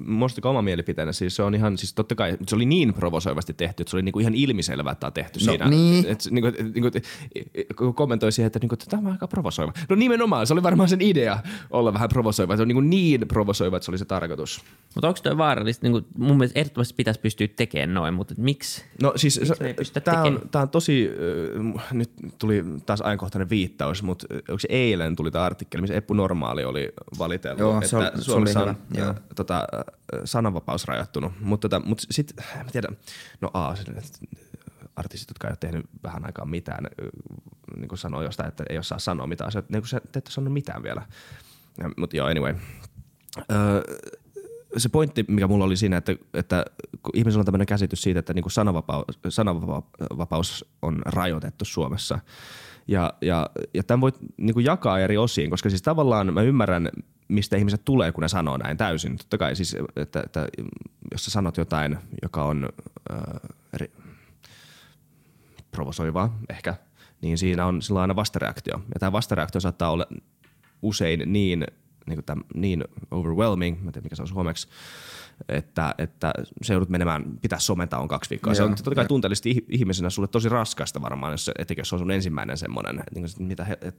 [0.05, 3.83] muistakaa oma mielipiteenä, siis se on ihan, siis totta kai, se oli niin provosoivasti tehty,
[3.83, 5.67] että se oli niinku ihan ilmiselvää, että tämä on tehty No siinä.
[5.67, 6.05] niin.
[6.07, 9.73] Et, niinku, niinku, et, kun kommentoi siihen, että, niinku, että tämä on aika provosoiva.
[9.89, 11.39] No nimenomaan, se oli varmaan sen idea
[11.71, 12.55] olla vähän provosoiva.
[12.55, 14.61] Se on niinku niin provosoiva, että se oli se tarkoitus.
[14.95, 15.87] Mutta onko toi vaarallista?
[15.87, 18.83] Niin mun mielestä ehdottomasti pitäisi pystyä tekemään noin, mutta miksi?
[19.01, 19.41] No siis
[20.03, 21.09] tämä on, tää on tosi,
[21.75, 25.95] äh, nyt tuli taas ajankohtainen viittaus, mutta äh, onko se eilen tuli tämä artikkeli, missä
[25.95, 29.09] Eppu Normaali oli valitellut, Joo, että se se oli Suomessa on hyvä, joo.
[29.09, 29.83] äh, tota, äh,
[30.25, 31.33] sananvapaus rajoittunut.
[31.39, 32.97] Mutta tota, mut sitten, mä tiedän,
[33.41, 33.83] no A, se-
[34.95, 37.09] artistit, jotka ei ole tehnyt vähän aikaa mitään, äh,
[37.77, 40.31] niin kuin sanoo jostain, että ei osaa sanoa mitään asioita, niin kuin se, te ette
[40.31, 41.01] sano mitään vielä.
[41.97, 42.55] Mutta joo, anyway.
[43.51, 43.81] Öö,
[44.77, 46.65] se pointti, mikä mulla oli siinä, että, että
[47.03, 52.19] kun ihmisellä on tämmöinen käsitys siitä, että niin sananvapaus, sananvapaus on rajoitettu Suomessa.
[52.87, 56.89] Ja, ja, ja tämän voi niin kuin jakaa eri osiin, koska siis tavallaan mä ymmärrän,
[57.29, 59.17] mistä ihmiset tulee, kun ne sanoo näin täysin.
[59.17, 60.47] Totta kai siis, että, että
[61.11, 62.69] jos sä sanot jotain, joka on
[63.11, 63.19] äh,
[63.73, 63.91] eri,
[65.71, 66.75] provosoivaa ehkä,
[67.21, 68.73] niin siinä on sillä aina vastareaktio.
[68.75, 70.07] Ja tämä vastareaktio saattaa olla
[70.81, 71.65] usein niin,
[72.07, 74.67] niin, kuin täm, niin overwhelming, mä en tiedä mikä se on suomeksi,
[75.49, 78.53] että, että se joudut menemään, pitää sometauon kaksi viikkoa.
[78.53, 81.95] Se on totta kai tunteellisesti ih- ihmisenä sulle tosi raskasta varmaan, jos, etenkin jos se
[81.95, 83.95] on sun ensimmäinen semmoinen, että, niin mitä he, et,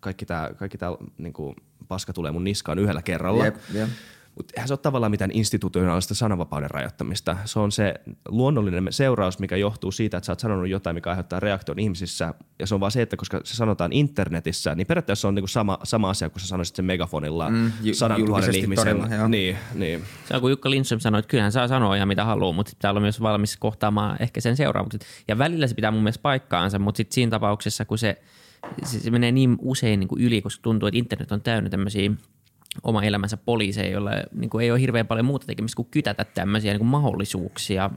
[0.00, 1.56] kaikki tämä kaikki tää, niin kuin,
[1.88, 3.44] paska tulee mun niskaan yhdellä kerralla.
[3.44, 3.88] Jep, jep.
[4.36, 7.36] Mutta eihän se ole tavallaan mitään institutionaalista sananvapauden rajoittamista.
[7.44, 7.94] Se on se
[8.28, 12.34] luonnollinen seuraus, mikä johtuu siitä, että sä oot sanonut jotain, mikä aiheuttaa reaktion ihmisissä.
[12.58, 15.46] Ja se on vaan se, että koska se sanotaan internetissä, niin periaatteessa se on niinku
[15.46, 18.96] sama, sama asia, kun sä sanoisit sen megafonilla Mm, ju- sadan tuhannen ihmisen.
[19.00, 19.28] todella.
[19.28, 20.04] Niin, niin.
[20.28, 22.90] Se on kuin Jukka Lindström sanoi, että kyllähän saa sanoa ihan mitä haluaa, mutta pitää
[22.90, 25.04] olla myös valmis kohtaamaan ehkä sen seuraamukset.
[25.28, 28.22] Ja välillä se pitää mun mielestä paikkaansa, mutta sitten siinä tapauksessa, kun se,
[28.82, 32.10] se, se menee niin usein niin kuin yli, koska tuntuu, että internet on täynnä tämmöisiä
[32.82, 36.72] oma elämänsä poliiseja, joilla niin kuin ei ole hirveän paljon muuta tekemistä kuin kytätä tämmöisiä
[36.72, 37.90] niin kuin mahdollisuuksia,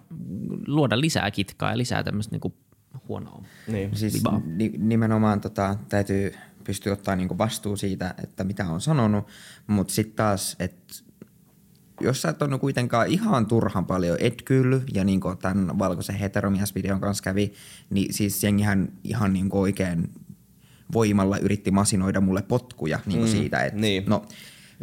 [0.68, 2.54] luoda lisää kitkaa ja lisää tämmöistä niin kuin
[3.08, 3.44] huonoa.
[3.68, 3.96] niin.
[3.96, 9.28] Siis ni- nimenomaan tota, täytyy pystyä ottaa niinku vastuu siitä, että mitä on sanonut,
[9.68, 10.94] mutta sitten taas, että
[12.02, 17.02] jos sä et ole kuitenkaan ihan turhan paljon etkyillyt, ja niin kuin tämän valkoisen heteromiesvideon
[17.02, 17.54] kanssa kävi,
[17.90, 20.10] niin siis jengihän ihan niin kuin oikein
[20.94, 24.04] voimalla yritti masinoida mulle potkuja niin kuin Mm, siitä, että niin.
[24.08, 24.26] no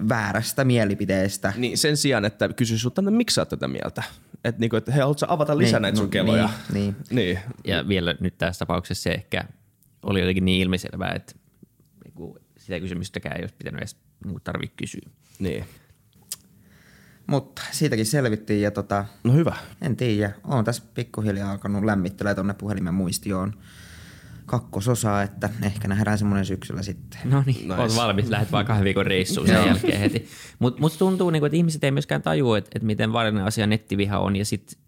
[0.09, 1.53] väärästä mielipiteestä.
[1.57, 4.03] niin sen sijaan, että kysyisi sulta, että miksi sä oot tätä mieltä?
[4.45, 6.51] Että niinku, et he haluatko avata lisää Niin, näitä sun no, keloja?
[6.73, 7.39] niin, niin.
[7.67, 9.45] Ja vielä nyt tässä tapauksessa se ehkä
[10.03, 11.33] oli jotenkin niin ilmiselvää, että
[12.05, 15.11] niinku sitä kysymystäkään ei olisi pitänyt edes niinku tarvitse kysyä.
[15.39, 15.65] niin.
[17.27, 19.57] Mutta siitäkin selvittiin ja tota, No hyvä.
[19.83, 20.33] En tiedä.
[20.45, 23.55] Oon tässä pikkuhiljaa alkanut lämmittelee tonne puhelimen muistioon
[24.49, 27.21] kakkososaa, että ehkä nähdään semmoinen syksyllä sitten.
[27.25, 27.75] No niin, Nice.
[27.83, 30.27] oot valmis, lähdet vaan kahden viikon reissuun sen jälkeen heti.
[30.59, 34.19] Mutta musta tuntuu, niinku, että ihmiset ei myöskään tajua, että, että miten vaarallinen asia nettiviha
[34.19, 34.79] on ja sit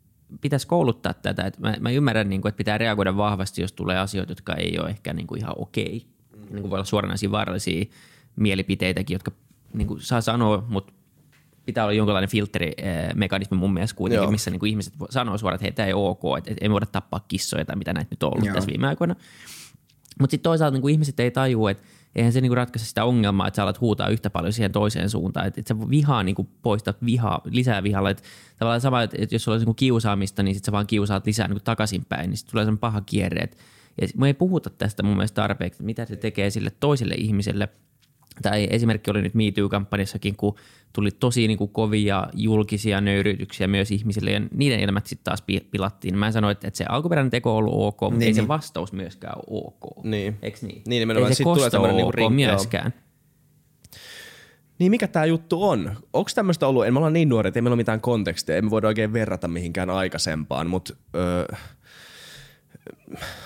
[0.41, 1.47] pitäisi kouluttaa tätä.
[1.47, 4.91] Et mä, mä ymmärrän, niinku, että pitää reagoida vahvasti, jos tulee asioita, jotka ei ole
[4.91, 6.07] ehkä niinku ihan okei.
[6.51, 7.85] Niin kuin voi olla suoranaisia vaarallisia
[8.37, 9.33] mielipiteitäkin, jotka
[9.73, 10.93] niinku, saa sanoa, mutta
[11.71, 14.31] pitää olla jonkinlainen filterimekanismi mun mielestä kuitenkin, Joo.
[14.31, 16.71] missä niinku ihmiset vo- sanoo suoraan, että hei, tämä ei ole ok, että, että ei
[16.71, 18.55] voida tappaa kissoja tai mitä näitä nyt on ollut Joo.
[18.55, 19.15] tässä viime aikoina.
[20.21, 21.83] Mutta sitten toisaalta niin ihmiset ei tajua, että
[22.15, 25.47] eihän se niin ratkaise sitä ongelmaa, että sä alat huutaa yhtä paljon siihen toiseen suuntaan.
[25.47, 28.11] Että et sä vihaa niin poistat vihaa, lisää vihalla.
[28.11, 28.23] Että
[28.59, 31.49] tavallaan sama, että et jos sulla olisi niin kiusaamista, niin sit sä vaan kiusaat lisää
[31.49, 33.43] niin takaisinpäin, niin sitten tulee sellainen paha kierre.
[33.43, 33.57] Et,
[33.99, 37.69] ja me ei puhuta tästä mun mielestä tarpeeksi, että mitä se tekee sille toiselle ihmiselle.
[38.43, 40.55] Tai esimerkki oli nyt MeToo-kampanjassakin, kun
[40.93, 45.67] tuli tosi niin kuin kovia julkisia nöyryytyksiä myös ihmisille, ja niiden elämät sitten taas pi-
[45.71, 46.19] pilattiin.
[46.19, 48.49] Mä sanoin, että, että se alkuperäinen teko on ollut ok, mutta Niin, ei se niin.
[48.49, 50.05] vastaus myöskään ole ok.
[50.05, 50.37] Niin.
[50.43, 50.83] Eikö niin?
[50.87, 51.31] Niin, nimenomaan.
[51.31, 52.31] Ei se tulee kosto ole niinku ok joo.
[52.31, 52.95] myöskään.
[54.79, 55.97] Niin mikä tämä juttu on?
[56.13, 58.63] Onko tämmöistä ollut, en me olla niin nuoria, että ei meillä ole mitään kontekstia, ei
[58.63, 61.45] me voida oikein verrata mihinkään aikaisempaan, mutta öö,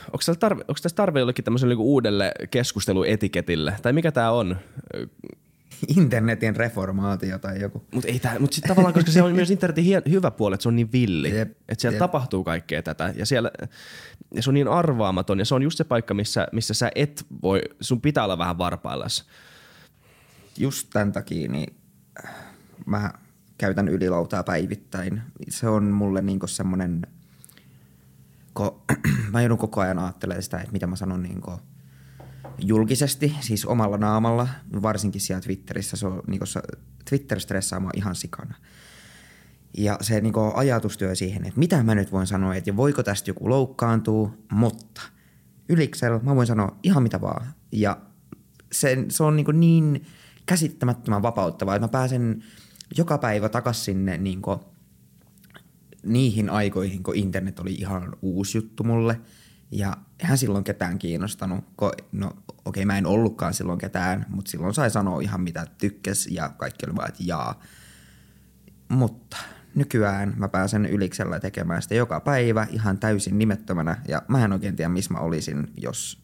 [0.07, 3.77] onko, tarve, onko tässä tarve jollekin tämmöiselle niinku uudelle keskusteluetiketille?
[3.83, 4.57] Tai mikä tämä on?
[5.97, 7.85] Internetin reformaatio tai joku.
[7.95, 10.77] Mutta mut sitten tavallaan, koska se on myös internetin hien, hyvä puoli, että se on
[10.77, 11.99] niin villi, Jep, että siellä jep.
[11.99, 13.51] tapahtuu kaikkea tätä ja, siellä,
[14.35, 17.27] ja se on niin arvaamaton ja se on just se paikka, missä, missä sä et
[17.43, 19.29] voi, sun pitää olla vähän varpaillas.
[20.59, 21.77] Just tämän takia niin
[22.25, 22.35] äh,
[22.87, 23.13] mä
[23.59, 25.23] käytän ylilautaa päivittäin.
[25.49, 27.07] Se on mulle niinku semmonen,
[28.55, 28.83] kun
[29.33, 31.53] mä joudun koko ajan ajattelemaan sitä, että mitä mä sanon niinku
[32.59, 34.49] julkisesti, siis omalla naamalla,
[34.83, 35.97] varsinkin siellä Twitterissä.
[35.97, 36.61] Se on, niinku, se,
[37.09, 38.55] Twitter stressaa mua ihan sikana.
[39.77, 43.49] Ja se niinku ajatustyö siihen, että mitä mä nyt voin sanoa, että voiko tästä joku
[43.49, 45.01] loukkaantua, mutta
[45.69, 47.47] yliksellä mä voin sanoa ihan mitä vaan.
[47.73, 47.99] Ja
[48.73, 50.07] se, se on niinku niin
[50.47, 52.45] käsittämättömän vapauttavaa, että mä pääsen
[52.97, 54.61] joka päivä takas sinne niinku
[56.05, 59.21] niihin aikoihin, kun internet oli ihan uusi juttu mulle.
[59.71, 61.65] Ja eihän silloin ketään kiinnostanut.
[62.13, 66.27] No okei, okay, mä en ollutkaan silloin ketään, mutta silloin sai sanoa ihan mitä tykkäs
[66.27, 67.61] ja kaikki oli vaan, että jaa.
[68.89, 69.37] Mutta
[69.75, 74.77] nykyään mä pääsen yliksellä tekemään sitä joka päivä ihan täysin nimettömänä ja mä en oikein
[74.77, 76.23] tiedä, missä mä olisin, jos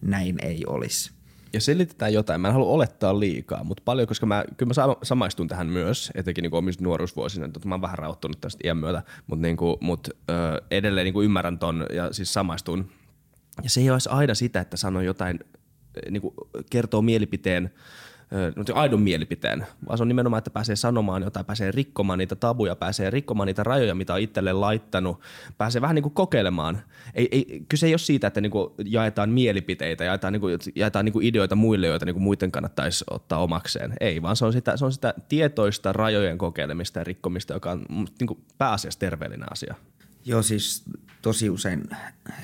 [0.00, 1.17] näin ei olisi.
[1.52, 2.40] Ja selitetään jotain.
[2.40, 6.10] Mä en halua olettaa liikaa, mutta paljon, koska mä, kyllä mä sama- samaistun tähän myös,
[6.14, 7.46] etenkin niin omissa nuoruusvuosina.
[7.46, 10.32] Että mä oon vähän rauttunut tästä iän myötä, mutta niinku, mut, ö,
[10.70, 12.90] edelleen niinku ymmärrän ton ja siis samaistun.
[13.62, 15.40] Ja se ei olisi aina sitä, että sanoo jotain,
[16.10, 16.34] niinku,
[16.70, 17.70] kertoo mielipiteen,
[18.74, 23.10] aidon mielipiteen, vaan se on nimenomaan, että pääsee sanomaan jotain, pääsee rikkomaan niitä tabuja, pääsee
[23.10, 25.20] rikkomaan niitä rajoja, mitä on itselleen laittanut,
[25.58, 26.82] pääsee vähän niin kuin kokeilemaan.
[27.14, 31.04] Ei, ei, kyse ei ole siitä, että niin kuin jaetaan mielipiteitä, jaetaan, niin kuin, jaetaan
[31.04, 33.94] niin kuin ideoita muille, joita niin kuin muiden kannattaisi ottaa omakseen.
[34.00, 37.86] Ei, vaan se on sitä, se on sitä tietoista rajojen kokeilemista ja rikkomista, joka on
[38.20, 39.74] niin kuin pääasiassa terveellinen asia.
[40.24, 40.84] Joo, siis
[41.22, 41.82] tosi usein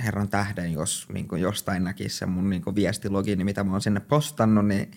[0.05, 4.66] herran tähden, jos niin jostain näkisi se mun niin viestilogini, mitä mä oon sinne postannut,
[4.66, 4.90] niin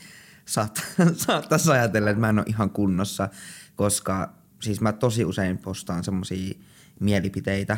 [0.47, 3.29] saattaisi ajatella, että mä en ole ihan kunnossa,
[3.75, 6.53] koska siis mä tosi usein postaan semmosia
[6.99, 7.77] mielipiteitä,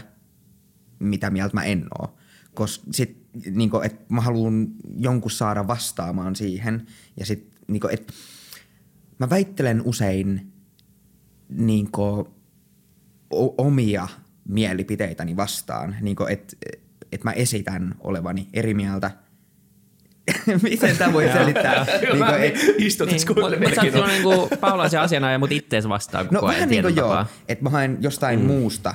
[1.00, 2.18] mitä mieltä mä en oo.
[2.54, 3.18] Koska sit,
[3.52, 6.88] niin kuin, että mä haluan jonkun saada vastaamaan siihen.
[7.18, 8.14] Ja sit, niin kuin, että
[9.20, 10.54] mä väittelen usein
[11.50, 12.26] niin kuin,
[13.34, 14.08] o- omia
[14.48, 15.96] mielipiteitäni vastaan.
[16.02, 16.56] Niin kuin, että
[17.12, 19.12] et mä esitän olevani eri mieltä.
[20.64, 21.86] Miten tämä voi selittää?
[22.02, 25.52] niin kuin, et, Istut, Niin, mutta mut sä oot silloin niinku Paulaisen asiana ja mut
[25.52, 28.46] ittees vastaan koko No ajan vähän niin kuin joo, että mä haen jostain mm.
[28.46, 28.94] muusta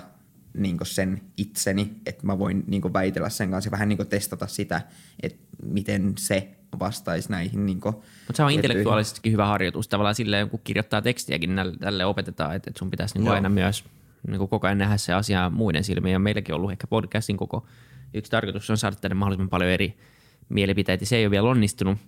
[0.55, 4.81] niin sen itseni, että mä voin niin väitellä sen kanssa ja vähän niin testata sitä,
[5.23, 8.03] että miten se vastaisi näihin niin Mutta
[8.35, 9.89] se on intellektuaalisestikin hyvä harjoitus.
[9.89, 13.85] Tavallaan silleen, kun kirjoittaa tekstiäkin, niin tälle opetetaan, että, että sun pitäisi niin aina myös
[14.29, 16.13] niin koko ajan nähdä se asia muiden silmiin.
[16.13, 17.67] Ja meilläkin on ollut ehkä podcastin koko
[18.15, 19.97] yksi tarkoitus on saada tänne mahdollisimman paljon eri
[20.49, 21.05] mielipiteitä.
[21.05, 21.99] Se ei ole vielä onnistunut.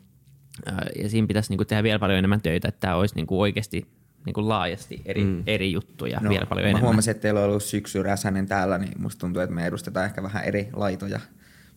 [1.02, 3.86] Ja siinä pitäisi niin tehdä vielä paljon enemmän töitä, että tämä olisi niin oikeasti
[4.26, 5.42] niin laajasti eri, mm.
[5.46, 6.82] eri juttuja no, vielä paljon mä enemmän.
[6.82, 10.22] huomasin, että teillä on ollut syksy räsänen täällä, niin musta tuntuu, että me edustetaan ehkä
[10.22, 11.20] vähän eri laitoja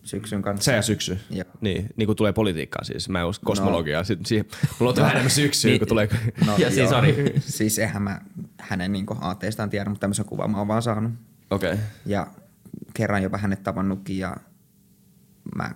[0.03, 0.71] syksyn kanssa.
[0.71, 1.19] Se ja syksy.
[1.29, 1.43] Joo.
[1.61, 3.09] Niin, niin kuin tulee politiikkaan siis.
[3.09, 4.01] Mä en usko kosmologiaa.
[4.01, 4.15] No.
[4.25, 4.45] Siihen,
[4.79, 5.79] mulla on vähän enemmän syksyä, Niin.
[5.79, 6.09] kun tulee...
[6.45, 7.33] No, Ja siis sorry.
[7.39, 8.21] siis eihän mä
[8.59, 11.11] hänen niin aatteistaan tiedä, mutta tämmöisen kuvan mä oon vaan saanut.
[11.49, 11.73] Okei.
[11.73, 11.83] Okay.
[12.05, 12.27] Ja
[12.93, 14.37] kerran jopa hänet tavannutkin ja
[15.55, 15.71] mä,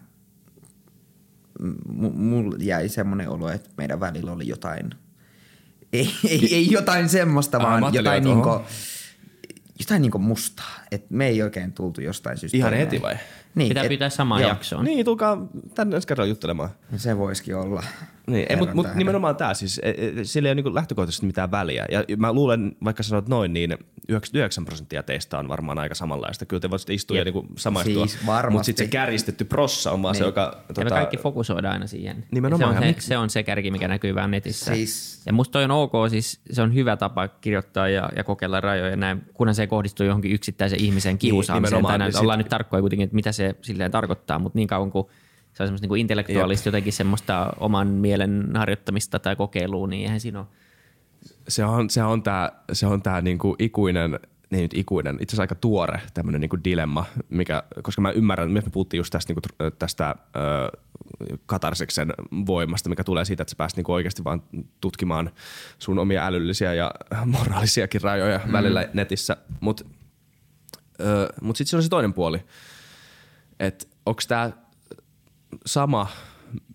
[2.16, 4.90] mulla jäi semmoinen olo, että meidän välillä oli jotain,
[5.94, 8.62] ei, ei, ei jotain semmoista, Ah, vaan jotain, niinku,
[9.80, 10.80] jotain niinku mustaa.
[10.92, 12.58] Et me ei oikein tultu jostain syystä.
[12.58, 13.16] Ihan heti vai?
[13.56, 14.86] Niin, Pitää et- pyytää samaan joo, jaksoon.
[14.86, 16.70] Niin, tulkaa tänne ensi kerralla juttelemaan.
[16.98, 17.84] Se voisikin olla.
[18.28, 18.98] Niin, ei, mutta mut tähden.
[18.98, 21.86] nimenomaan tämä siis, e, e, sillä ei ole niinku lähtökohtaisesti mitään väliä.
[21.92, 23.72] Ja mä luulen, vaikka sanot noin, niin
[24.10, 26.46] 99 prosenttia teistä on varmaan aika samanlaista.
[26.46, 27.26] Kyllä te voisitte istua ja Jep.
[27.36, 28.08] niinku samaistua.
[28.08, 28.20] Siis.
[28.50, 30.28] Mutta sitten se kärjistetty prossa on vaan se, Niin.
[30.28, 30.64] joka...
[30.78, 32.26] Ja me kaikki fokusoidaan aina siihen.
[32.32, 32.60] Nimenomaan.
[32.60, 34.74] Se on Ja se, miksi- se on se kärki, mikä näkyy vähän netissä.
[34.76, 38.62] Siis- Ja musta toi on ok, siis se on hyvä tapa kirjoittaa ja, ja kokeilla
[38.62, 41.64] rajoja ja näin, kunhan se ei kohdistu johonkin yksittäisen ihmisen kiusaamiseen.
[41.64, 41.92] nimenomaan.
[41.92, 44.68] tai näin, Ja sit- ollaan nyt tarkkoja kuitenkin, että mitä se silleen tarkoittaa, mutta niin
[44.68, 45.08] kauan kuin
[45.54, 50.40] se on semmoista niin intellektuaalista jotenkin semmoista oman mielen harjoittamista tai kokeilua, niin eihän siinä
[50.40, 50.48] ole.
[51.48, 54.20] se on, se on tää, se on tää niinku ikuinen,
[54.52, 58.62] ei nyt ikuinen, itse asiassa aika tuore tämmöinen niinku dilemma, mikä, koska mä ymmärrän, me
[58.72, 60.78] puhuttiin just tästä, niinku, tästä ö,
[61.46, 62.14] katarsiksen
[62.46, 64.44] voimasta, mikä tulee siitä, että sä pääst niinku oikeasti vaan
[64.82, 65.32] tutkimaan
[65.80, 66.92] sun omia älyllisiä ja
[67.26, 68.52] moraalisiakin rajoja mm.
[68.52, 69.86] välillä netissä, mutta
[71.42, 72.46] mut sitten siinä on se toinen puoli,
[73.60, 74.52] että onko tämä
[75.66, 76.08] sama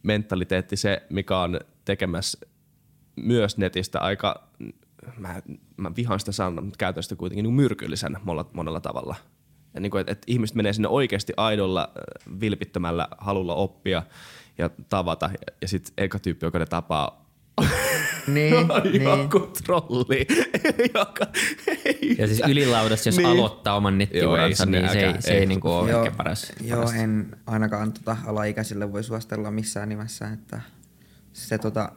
[0.02, 2.38] mentaliteetti se, mikä on tekemässä
[3.16, 4.48] myös netistä aika,
[5.16, 5.42] mä,
[5.76, 9.16] mä vihaan sitä sanaa, mutta käytän sitä kuitenkin niin myrkyllisen monella, monella tavalla.
[9.74, 11.92] Ja niin kuin, että, että ihmiset menee sinne oikeasti aidolla,
[12.40, 14.02] vilpittömällä halulla oppia
[14.58, 15.26] ja tavata.
[15.26, 17.27] Ja, ja sitten eka tyyppi, joka ne tapaa,
[18.34, 18.54] Niin,
[18.92, 19.02] niin.
[19.02, 20.26] Joku trolli,
[20.94, 21.26] joka
[21.84, 23.28] ei Ja siis ylilaudassa, jos Niin.
[23.28, 23.38] niin.
[23.38, 25.46] aloittaa oman nettiuransa, niin se ei, se ei, ei.
[25.46, 26.52] niinku ole Joo, ehkä paras.
[26.60, 26.94] joo paras.
[26.94, 30.60] en ainakaan tota, alaikäisille voi suostella missään nimessä, että
[31.32, 31.92] se tota,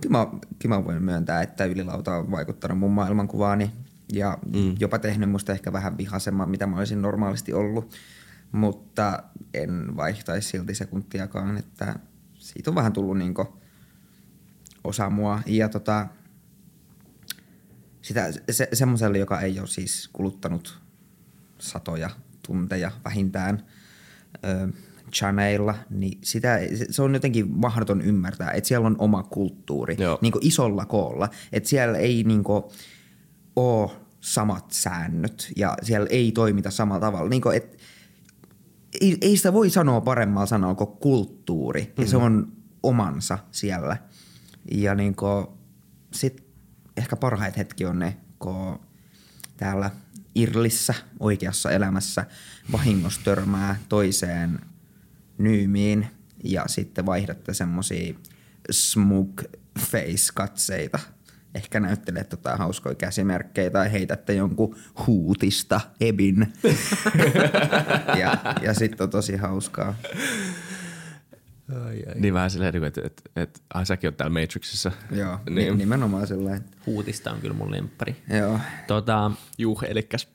[0.00, 0.26] kyllä, mä,
[0.58, 3.70] kyllä mä voin myöntää, että ylilauta on vaikuttanut mun maailmankuvaani
[4.12, 4.74] ja mm.
[4.80, 7.94] jopa tehnyt musta ehkä vähän vihasemman, mitä mä olisin normaalisti ollut,
[8.52, 9.22] mutta
[9.54, 11.98] en vaihtaisi silti sekuntiakaan, että
[12.34, 13.58] siitä on vähän tullut niinku
[14.86, 16.06] osa mua ja tota,
[18.02, 20.78] sitä, se, semmoiselle, joka ei ole siis kuluttanut
[21.58, 22.10] satoja
[22.46, 23.66] tunteja vähintään
[24.44, 24.68] ö,
[25.12, 26.58] chaneilla, niin sitä,
[26.90, 30.18] se- on jotenkin mahdoton ymmärtää, että siellä on oma kulttuuri Joo.
[30.22, 32.44] niin isolla koolla, että siellä ei niin
[33.56, 37.28] ole samat säännöt ja siellä ei toimita samalla tavalla.
[37.28, 37.78] Niin kuin, et,
[39.00, 42.04] ei, ei sitä voi sanoa paremmalla sanalla kuin kulttuuri mm-hmm.
[42.04, 43.96] ja se on omansa siellä.
[44.70, 45.46] Ja niin kuin,
[46.12, 46.46] sit
[46.96, 48.80] ehkä parhaat hetki on ne, kun
[49.56, 49.90] täällä
[50.34, 52.24] Irlissä oikeassa elämässä
[52.72, 54.58] vahingossa törmää toiseen
[55.38, 56.06] nyymiin
[56.44, 58.14] ja sitten vaihdatte semmosia
[58.70, 59.40] smug
[59.78, 60.98] face-katseita.
[61.54, 64.76] Ehkä näyttelet tota hauskoja käsimerkkejä tai heitätte jonkun
[65.06, 66.52] huutista ebin.
[68.20, 69.94] ja, ja sitten on tosi hauskaa.
[72.14, 74.92] Niin vähän silleen, niin että, että, että ai säkin oot täällä Matrixissa.
[75.10, 75.54] Joo, Niin.
[75.54, 75.78] niin.
[75.78, 76.64] nimenomaan sellainen.
[76.86, 78.16] Huutista on kyllä mun lemppari.
[78.38, 78.58] Joo.
[78.86, 80.28] Tota, Juh, elikkäs.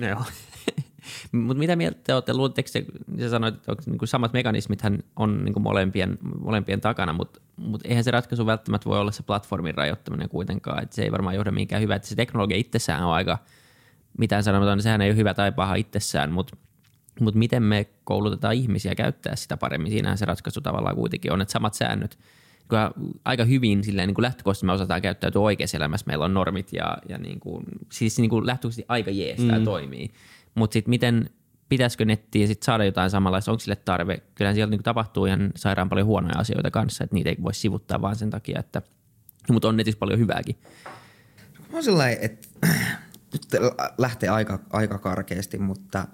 [0.00, 0.24] Joo.
[1.32, 2.34] Mutta mitä mieltä te olette?
[2.34, 2.84] Luuletteko te,
[3.20, 8.04] sä sanoit, että onko niinku samat mekanismithan on niinku molempien, molempien takana, mutta mut eihän
[8.04, 10.82] se ratkaisu välttämättä voi olla se platformin rajoittaminen kuitenkaan.
[10.82, 11.98] Et se ei varmaan johda mihinkään hyvää.
[12.02, 13.38] Se teknologia itsessään on aika
[14.18, 16.56] mitään sanomaton, niin sehän ei ole hyvä tai paha itsessään, mutta
[17.20, 19.92] mut miten me koulutetaan ihmisiä käyttää sitä paremmin?
[19.92, 22.18] Siinähän se ratkaisu tavallaan kuitenkin on, että samat säännöt
[22.70, 22.90] kyllä
[23.24, 26.06] aika hyvin silleen, niin kuin lähtökohtaisesti me osataan käyttäytyä oikeassa elämässä.
[26.06, 29.46] Meillä on normit ja, ja niin kuin, siis niin kuin lähtökohtaisesti aika jees mm.
[29.46, 30.10] tämä toimii.
[30.54, 31.30] Mutta sitten miten,
[31.68, 34.22] pitäisikö nettiin sit saada jotain samanlaista, onko sille tarve?
[34.34, 38.02] Kyllähän siellä niin tapahtuu ihan sairaan paljon huonoja asioita kanssa, että niitä ei voi sivuttaa
[38.02, 38.82] vaan sen takia, että
[39.50, 40.56] mutta on netissä paljon hyvääkin.
[41.58, 42.48] Mä oon sellainen, että
[43.32, 43.42] nyt
[43.98, 46.06] lähtee aika, aika karkeasti, mutta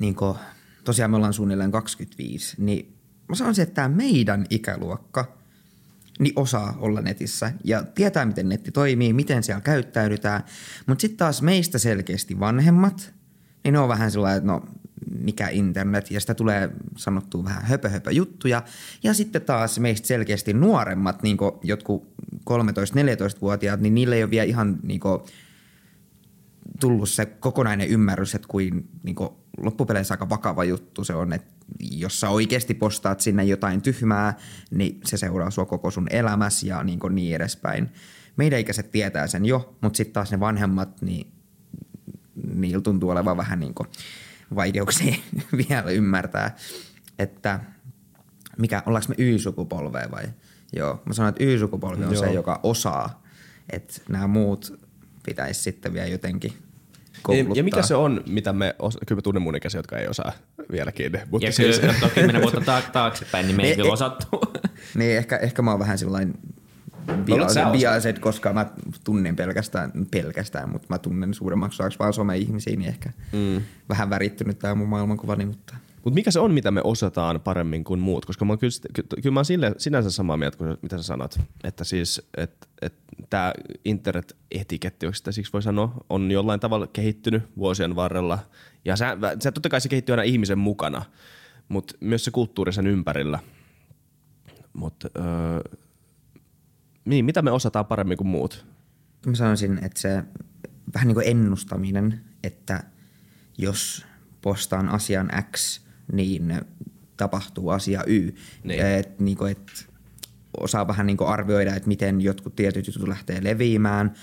[0.00, 0.38] niin kuin,
[0.84, 2.94] tosiaan me ollaan suunnilleen 25, niin
[3.28, 5.38] mä sanoisin, että tämä meidän ikäluokka
[6.18, 10.44] niin osaa olla netissä ja tietää, miten netti toimii, miten siellä käyttäydytään.
[10.86, 13.14] Mutta sitten taas meistä selkeästi vanhemmat,
[13.64, 14.62] niin ne on vähän sellainen, että no
[15.18, 18.62] mikä internet, ja sitä tulee sanottua vähän höpö, höpö juttuja.
[19.02, 22.14] Ja sitten taas meistä selkeästi nuoremmat, niin jotkut
[22.50, 25.00] 13-14-vuotiaat, niin niille ei ole vielä ihan niin
[26.80, 31.54] tullut se kokonainen ymmärrys, että kuin, niin kuin loppupeleissä aika vakava juttu se on, että
[31.90, 34.34] jos sä oikeasti postaat sinne jotain tyhmää,
[34.70, 37.90] niin se seuraa sua koko sun elämäs ja niin, kuin niin edespäin.
[38.36, 41.32] Meidän ikäiset tietää sen jo, mutta sitten taas ne vanhemmat, niin
[42.54, 43.88] niillä tuntuu olevan vähän niin kuin
[44.54, 45.14] vaikeuksia
[45.68, 46.56] vielä ymmärtää,
[47.18, 47.60] että
[48.58, 50.24] mikä, ollaanko me Y-sukupolvea vai?
[50.76, 52.24] Joo, mä sanon, että Y-sukupolvi on Joo.
[52.24, 53.22] se, joka osaa,
[53.70, 54.83] että nämä muut
[55.26, 56.52] pitäisi sitten vielä jotenkin
[57.22, 57.56] kouluttaa.
[57.56, 60.32] Ja mikä se on, mitä me, os- kyllä mä tunnen mun ikäisiä, jotka ei osaa
[60.72, 61.12] vieläkin.
[61.30, 63.92] Mutta Ja siis, kyllä, katsoo kymmenen vuotta taak- taaksepäin, niin me ei Ne- kyllä e-
[63.92, 64.26] osattu.
[64.94, 66.34] Niin, ehkä, ehkä mä oon vähän sellainen
[67.06, 68.66] No, biaset, koska mä
[69.04, 73.62] tunnen pelkästään, pelkästään, mutta mä tunnen suuremmaksi osaksi vaan some-ihmisiä, niin ehkä mm.
[73.88, 78.00] vähän värittynyt tää mun maailmankuvani, mutta Mutta mikä se on, mitä me osataan paremmin kuin
[78.00, 78.26] muut?
[78.26, 78.72] Koska mä oon kyllä,
[79.22, 81.40] kyllä mä oon sille, sinänsä samaa mieltä kuin mitä sä sanot.
[81.64, 82.94] Että siis, että et,
[83.30, 83.52] tämä
[83.84, 88.38] internet-etiketti, sitä siksi voi sanoa, on jollain tavalla kehittynyt vuosien varrella.
[88.84, 89.04] Ja se,
[89.40, 91.02] se totta kai se kehittyy aina ihmisen mukana,
[91.68, 93.38] mutta myös se kulttuuri sen ympärillä.
[94.72, 95.78] Mutta öö,
[97.04, 98.66] niin, mitä me osataan paremmin kuin muut?
[99.26, 100.24] mä sanoisin, että se
[100.94, 102.84] vähän niin kuin ennustaminen, että
[103.58, 104.06] jos
[104.42, 106.60] postaan asian X, niin
[107.16, 108.34] tapahtuu asia Y.
[108.64, 108.86] Niin.
[108.86, 109.88] Et, niin kuin, et
[110.60, 114.14] osaa vähän niin arvioida, että miten jotkut tietyt jutut lähtee leviämään,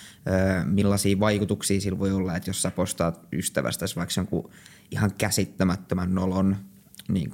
[0.65, 4.50] millaisia vaikutuksia sillä voi olla, että jos sä postaat ystävästäsi vaikka jonkun
[4.91, 6.56] ihan käsittämättömän nolon
[7.08, 7.32] niin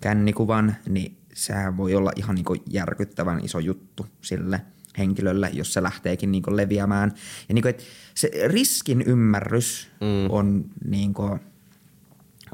[0.00, 4.60] kännikuvan, niin sehän voi olla ihan niin järkyttävän iso juttu sille
[4.98, 7.12] henkilölle, jos se lähteekin niin leviämään.
[7.48, 7.82] Ja niin kuin, että
[8.14, 10.30] se riskin ymmärrys mm.
[10.30, 11.40] on niin kuin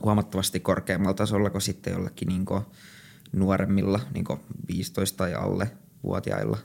[0.04, 2.62] huomattavasti korkeammalla tasolla kuin sitten jollakin niin kuin
[3.32, 5.70] nuoremmilla, niin kuin 15 tai alle
[6.02, 6.58] vuotiailla.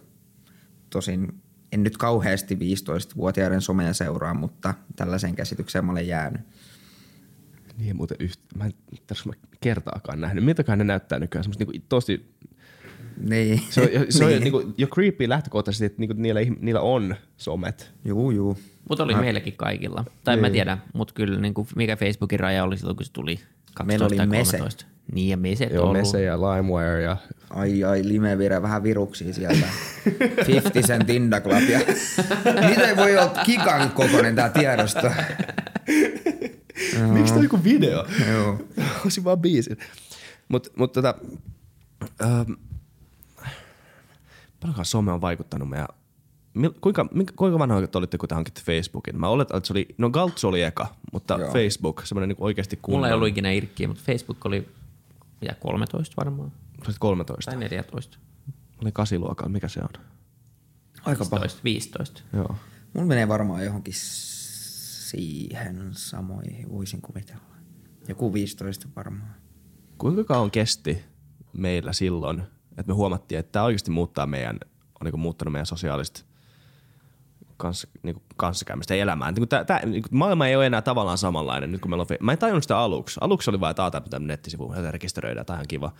[0.90, 6.42] Tosin en nyt kauheasti 15-vuotiaiden somea seuraa, mutta tällaiseen käsitykseen mä olen jäänyt.
[7.78, 8.74] Niin muuten yhtä, mä en
[9.08, 10.46] tässä mä kertaakaan nähnyt.
[10.46, 11.44] Miltäkään ne näyttää nykyään?
[11.44, 12.34] Semmoista niinku tosi
[13.18, 13.62] Niin.
[13.70, 14.44] Se on, se on niin.
[14.44, 17.92] niin kuin, jo creepy lähtökohtaisesti, että niinku niillä, niillä on somet.
[18.06, 18.58] Juu, juu.
[18.90, 20.06] Mutta oli meilläkin kaikilla.
[20.24, 23.40] Tai mä tiedä, mutta kyllä niin kuin, mikä Facebookin raja oli silloin, kun se tuli
[23.74, 24.58] 12 Meillä oli Mese.
[24.58, 24.86] 13.
[25.12, 25.98] Niin ja Mese Joo, ollut.
[25.98, 27.18] Mese ja LimeWire ja
[27.50, 29.68] Ai ai, limevire vähän viruksia sieltä.
[30.48, 31.80] 50 Cent Indaclub ja...
[32.70, 35.12] Miten voi olla kikan kokoinen tää tiedosto?
[37.12, 38.06] Miksi toi joku video?
[38.32, 38.60] Joo.
[39.04, 39.78] Olisin vaan biisin.
[40.48, 41.16] Mut, mut tota,
[42.22, 42.52] ähm,
[44.60, 45.88] paljonkaan some on vaikuttanut meidän
[46.82, 49.20] Kuinka, kuinka vanhoja te olitte, kun te hankitte Facebookin?
[49.20, 51.52] Mä oletan, että se oli, no Galtz oli eka, mutta Joo.
[51.52, 52.98] Facebook, semmoinen niin oikeasti kunnon.
[52.98, 54.70] Mulla ei ollut ikinä irkkiä, mutta Facebook oli
[55.42, 56.52] mitä 13 varmaan.
[56.52, 57.52] Sä olit 13.
[57.52, 58.18] Tai 14.
[58.48, 59.90] Mä olin kasiluokalla, mikä se on?
[61.06, 61.42] Aika paha.
[61.42, 61.64] 15.
[61.64, 62.22] 15.
[62.34, 62.56] Joo.
[62.94, 67.42] Mulla menee varmaan johonkin siihen samoihin, voisin kuvitella.
[68.08, 69.36] Joku 15 varmaan.
[69.98, 71.04] Kuinka kauan kesti
[71.54, 72.44] meillä silloin,
[72.78, 74.60] että me huomattiin, että tämä oikeasti muuttaa meidän,
[75.02, 76.22] on niin muuttanut meidän sosiaalista
[77.64, 79.32] kans, niin kuin kanssakäymistä ja elämää.
[79.32, 82.06] Niin kuin tää, tää, niin kuin maailma ei ole enää tavallaan samanlainen nyt kun meillä
[82.10, 82.18] on...
[82.20, 83.20] Mä en tajunnut sitä aluksi.
[83.22, 85.94] Aluksi oli vain, että tämmöinen nettisivu, jota rekisteröidään, tämä on kiva.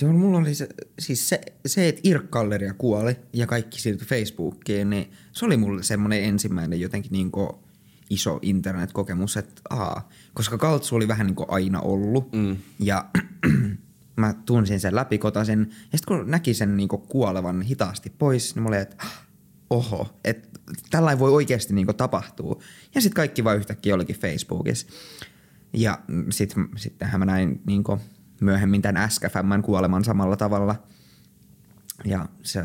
[0.00, 5.12] Joo, mulla oli se, siis se, se että Irk-galleria kuoli ja kaikki siirtyi Facebookiin, niin
[5.32, 7.30] se oli mulle semmoinen ensimmäinen jotenkin niin
[8.10, 12.56] iso internetkokemus, että aa, koska Kaltsu oli vähän niin kuin aina ollut mm.
[12.78, 13.04] ja
[14.16, 18.76] mä tunsin sen läpikotaisen ja sitten kun näki sen niin kuolevan hitaasti pois, niin mulla
[18.76, 19.04] oli, että
[19.70, 20.60] oho, että
[20.90, 22.60] tällainen voi oikeasti niin tapahtua.
[22.94, 24.86] Ja sitten kaikki vaan yhtäkkiä olikin Facebookissa.
[25.72, 25.98] Ja
[26.30, 27.84] sitten sittenhän mä näin niin
[28.40, 30.82] myöhemmin tämän SKFMn kuoleman samalla tavalla.
[32.04, 32.64] Ja se,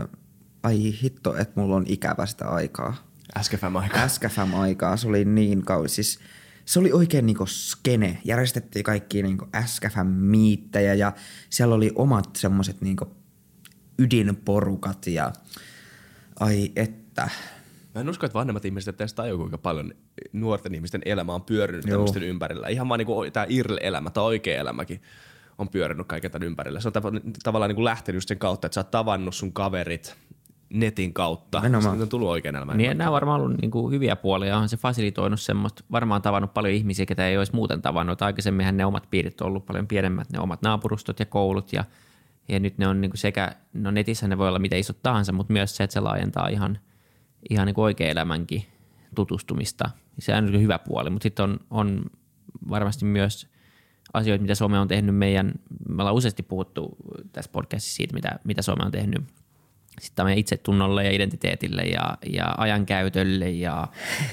[0.64, 2.95] ai hitto, että mulla on ikävä sitä aikaa.
[3.41, 4.08] SKFM aika.
[4.08, 5.89] SKFM-aikaa, se oli niin kauan.
[5.89, 6.20] Siis
[6.66, 8.22] se oli oikein niinku skene.
[8.26, 11.14] Järjestettiin kaikki niinku SKFM-miittejä ja
[11.49, 13.16] siellä oli omat semmoset niinku
[13.99, 15.34] ydinporukat ja
[16.39, 17.29] ai että.
[17.95, 19.93] Mä en usko, että vanhemmat ihmiset edes tajuu, kuinka paljon
[20.34, 21.91] nuorten ihmisten elämä on pyörinyt Joo.
[21.91, 22.67] tämmöisten ympärillä.
[22.67, 25.01] Ihan vaan niinku tämä IRL-elämä tai oikea elämäkin
[25.57, 26.79] on pyörinyt kaiken tämän ympärillä.
[26.79, 30.15] Se on tav- tavallaan niinku lähtenyt just sen kautta, että sä oot tavannut sun kaverit
[30.73, 31.61] netin kautta.
[31.61, 32.77] Sitten on tullut oikein elämään.
[32.77, 34.55] Niin nämä on varmaan ollut niin kuin hyviä puolia.
[34.55, 38.21] Onhan se fasilitoinut semmoista, varmaan tavannut paljon ihmisiä, ketä ei olisi muuten tavannut.
[38.21, 41.86] Aikaisemminhan ne omat piirit on ollut paljon pienemmät, ne omat naapurustot ja koulut ja,
[42.47, 45.31] ja nyt ne on niin kuin sekä, no netissä ne voi olla mitä isot tahansa,
[45.31, 46.79] mutta myös se, että se laajentaa ihan,
[47.49, 48.65] ihan niin kuin oikea elämänkin
[49.15, 49.89] tutustumista.
[50.19, 52.05] Se on niin hyvä puoli, mutta sitten on, on
[52.69, 53.47] varmasti myös
[54.13, 55.51] asioita, mitä Some on tehnyt meidän,
[55.89, 56.97] me ollaan useasti puhuttu
[57.31, 59.23] tässä podcastissa siitä, mitä, mitä Some on tehnyt
[60.01, 63.87] sitten meidän itsetunnolle ja identiteetille ja, ja ajankäytölle ja,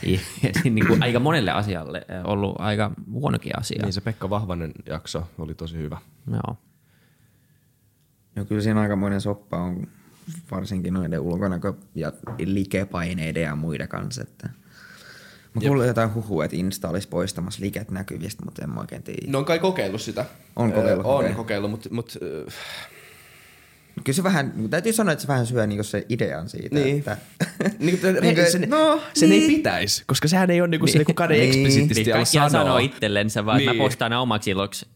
[0.07, 0.19] ja
[0.65, 3.83] niin kuin aika monelle asialle ollut aika huonokin asia.
[3.83, 5.99] Niin se Pekka Vahvanen jakso oli tosi hyvä.
[6.31, 6.57] Joo.
[8.37, 9.87] Joo, kyllä siinä aikamoinen soppa on
[10.51, 12.13] varsinkin noiden ulkonäkö- ja
[12.45, 14.23] likepaineiden ja muiden kanssa.
[14.23, 14.49] Että
[15.55, 19.21] Mä kuulin jotain huhua, että Insta olisi poistamassa liket näkyvistä, mutta en mä oikein tiedä.
[19.31, 20.25] Ne on kai kokeillut sitä.
[20.57, 21.33] On kokeillut, On okei.
[21.35, 22.55] kokeillut, mutta mut, äh,
[24.05, 26.75] Kyllä se vähän, täytyy sanoa, että se vähän syö niinku se idean siitä.
[26.75, 26.99] Niin.
[26.99, 27.17] Että,
[27.79, 29.53] niin, Niinku, sen, no, sen ei niin.
[29.53, 31.05] pitäisi, koska sehän ei ole niinku, niin.
[31.05, 31.49] kukaan ei Niin.
[31.51, 32.51] eksplisiittisesti Niin ala sanoa.
[32.51, 33.77] sanoo itsellensä vaan, Niin.
[33.77, 34.87] mä postaan omaksi iloksi.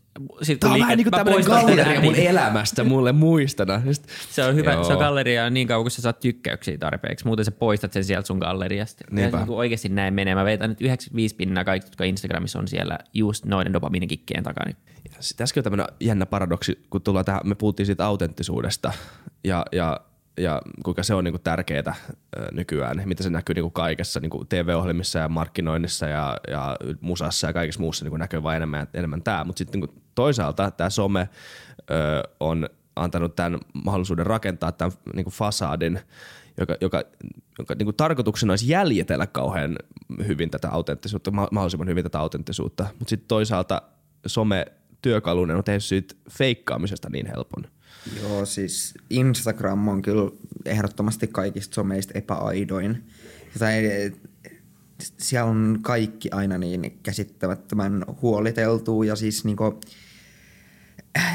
[0.42, 3.82] Sitten Tämä on vähän niin kuin tämmöinen galleria mun elämästä mulle muistana.
[3.84, 4.84] Just, Se on hyvä, Joo.
[4.84, 7.26] se on galleria niin kauan, kun sä saat tykkäyksiä tarpeeksi.
[7.26, 9.04] Muuten sä poistat sen sieltä sun galleriasta.
[9.10, 9.38] Niinpä.
[9.38, 10.34] Ja niin oikeasti näin menee.
[10.34, 14.72] Mä veitän nyt 95 pinnaa kaikki, jotka Instagramissa on siellä just noiden dopaminikikkeen takana.
[15.20, 18.92] Sit Tässäkin on tämmöinen jännä paradoksi, kun tullaan tähän, me puhuttiin siitä autenttisuudesta
[19.44, 20.00] ja, ja,
[20.38, 21.94] ja kuinka se on niinku tärkeää
[22.52, 27.80] nykyään, mitä se näkyy niinku kaikessa niinku TV-ohjelmissa ja markkinoinnissa ja, ja musassa ja kaikessa
[27.80, 29.44] muussa niinku näkyy vain enemmän, enemmän tämä.
[29.44, 31.28] Mutta sitten niinku toisaalta tämä some
[31.90, 31.94] ö,
[32.40, 36.00] on antanut tämän mahdollisuuden rakentaa tämän niinku fasadin,
[36.58, 37.02] joka, joka,
[37.58, 39.78] joka niinku tarkoituksena olisi jäljitellä kauhean
[40.26, 42.86] hyvin tätä autenttisuutta, ma- mahdollisimman hyvin tätä autenttisuutta.
[42.98, 43.82] Mutta sitten toisaalta
[44.26, 44.66] some
[45.02, 47.64] työkalunen on tehnyt siitä feikkaamisesta niin helpon.
[48.22, 50.30] Joo, siis Instagram on kyllä
[50.64, 53.04] ehdottomasti kaikista someista epäaidoin.
[53.58, 53.82] Tai
[54.98, 59.80] siellä on kaikki aina niin käsittämättömän huoliteltua ja siis niinku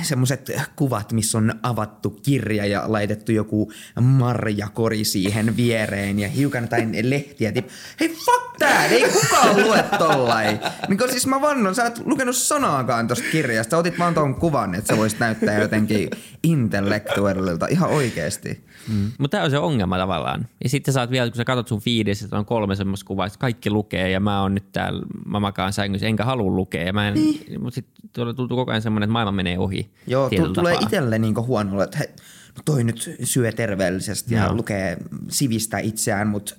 [0.01, 3.71] semmoiset kuvat, missä on avattu kirja ja laitettu joku
[4.01, 7.51] marjakori siihen viereen ja hiukan jotain lehtiä.
[7.51, 7.67] Tip.
[7.99, 10.59] Hei fuck tää, ei kukaan lue tollain.
[10.88, 13.77] Niin siis mä vannon, sä et lukenut sanaakaan tosta kirjasta.
[13.77, 16.09] Otit vaan ton kuvan, että sä voisit näyttää jotenkin
[16.43, 18.68] intellektuellilta ihan oikeesti.
[18.90, 19.12] Mm.
[19.20, 20.48] Mutta tämä on se ongelma tavallaan.
[20.64, 23.26] Ja sitten sä saat vielä, kun sä katsot sun feedissä, että on kolme semmoista kuvaa,
[23.26, 26.84] että kaikki lukee ja mä oon nyt täällä, mä makaan sängyssä, enkä halua lukea.
[26.84, 27.62] Ja mä en, niin.
[27.62, 29.90] Mutta sitten tuntuu koko ajan semmoinen, että maailma menee ohi.
[30.08, 32.10] Joo, tulee itselle niinku huono olo, että he,
[32.56, 34.98] no toi nyt syö terveellisesti ja lukee,
[35.30, 36.56] sivistää itseään, mutta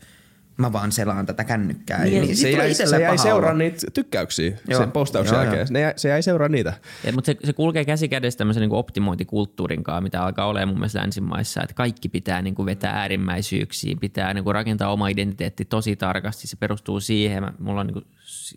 [0.60, 2.04] mä vaan selaan tätä kännykkää.
[2.04, 4.80] Niin, Niin, se jäi, se jäi seuraa niitä tykkäyksiä Joo.
[4.80, 5.60] sen postauksen Joo, jälkeen.
[5.60, 5.66] joo.
[5.70, 6.72] Ne jäi, se jäi seuraa niitä.
[7.04, 10.78] Ja, mutta se, se kulkee käsi kädessä tämmöisen niin optimointikulttuurin kanssa, mitä alkaa olemaan mun
[10.78, 15.64] mielestä länsimaissa, että kaikki pitää niin kuin vetää äärimmäisyyksiin, pitää niin kuin rakentaa oma identiteetti
[15.64, 16.46] tosi tarkasti.
[16.46, 18.06] Se perustuu siihen, mä- mulla on niin kuin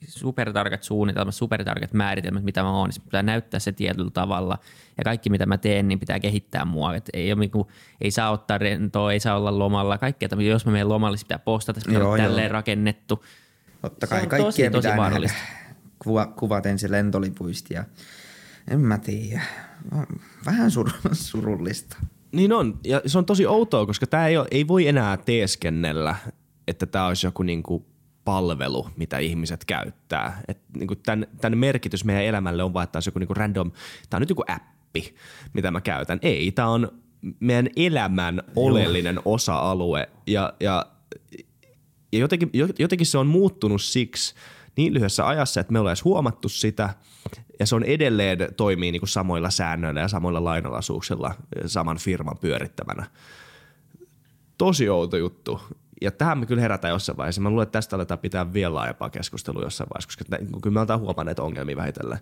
[0.07, 4.57] supertarkat suunnitelmat, supertarkat määritelmät, mitä mä oon, niin pitää näyttää se tietyllä tavalla.
[4.97, 6.95] Ja kaikki, mitä mä teen, niin pitää kehittää mua.
[6.95, 7.67] Et ei, ole niin kuin,
[8.01, 9.97] ei saa ottaa rentoa, ei saa olla lomalla.
[9.97, 10.51] Kaikkea, tämmöistä.
[10.51, 12.27] jos mä menen lomalle, se pitää postata, se pitää Joo, olla joo.
[12.27, 13.25] tälleen rakennettu.
[13.81, 15.37] Totta kai on kaikkien tosi, tosi pitää vaarallista.
[15.37, 15.63] nähdä
[16.03, 17.83] kuva, kuvat ensin lentolipuista ja
[18.67, 19.41] en mä tiedä.
[20.45, 21.97] Vähän sur, surullista.
[22.31, 26.15] Niin on, ja se on tosi outoa, koska tämä ei, ole, ei voi enää teeskennellä,
[26.67, 27.85] että tämä olisi joku niinku
[28.25, 30.41] palvelu, mitä ihmiset käyttää.
[30.47, 33.71] Et niinku tämän, tämän merkitys meidän elämälle on vaan, että joku niinku random,
[34.09, 35.15] tämä on nyt joku appi,
[35.53, 36.19] mitä mä käytän.
[36.21, 36.91] Ei, tämä on
[37.39, 40.85] meidän elämän oleellinen osa-alue ja, ja,
[42.11, 42.49] ja jotenkin,
[42.79, 44.35] jotenkin se on muuttunut siksi
[44.77, 46.89] niin lyhyessä ajassa, että me ollaan edes huomattu sitä
[47.59, 53.05] ja se on edelleen toimii niin kuin samoilla säännöillä ja samoilla lainalaisuuksilla saman firman pyörittämänä.
[54.57, 55.61] Tosi outo juttu.
[56.03, 57.41] Ja tähän me kyllä herätään jossain vaiheessa.
[57.41, 60.79] Mä luulen, että tästä aletaan pitää vielä laajempaa keskustelua jossain vaiheessa, koska tä- kyllä me
[60.79, 62.17] aletaan huomanneet ongelmia vähitellen.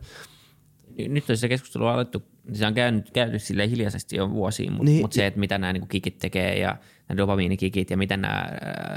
[1.07, 2.23] nyt on se keskustelu alettu,
[2.53, 4.93] se on käynyt, käyty sille hiljaisesti jo vuosiin, mutta Niin.
[4.93, 5.03] niin.
[5.03, 6.75] mut se, että mitä nämä niin kikit tekee ja
[7.09, 8.45] nämä dopamiinikikit ja miten nämä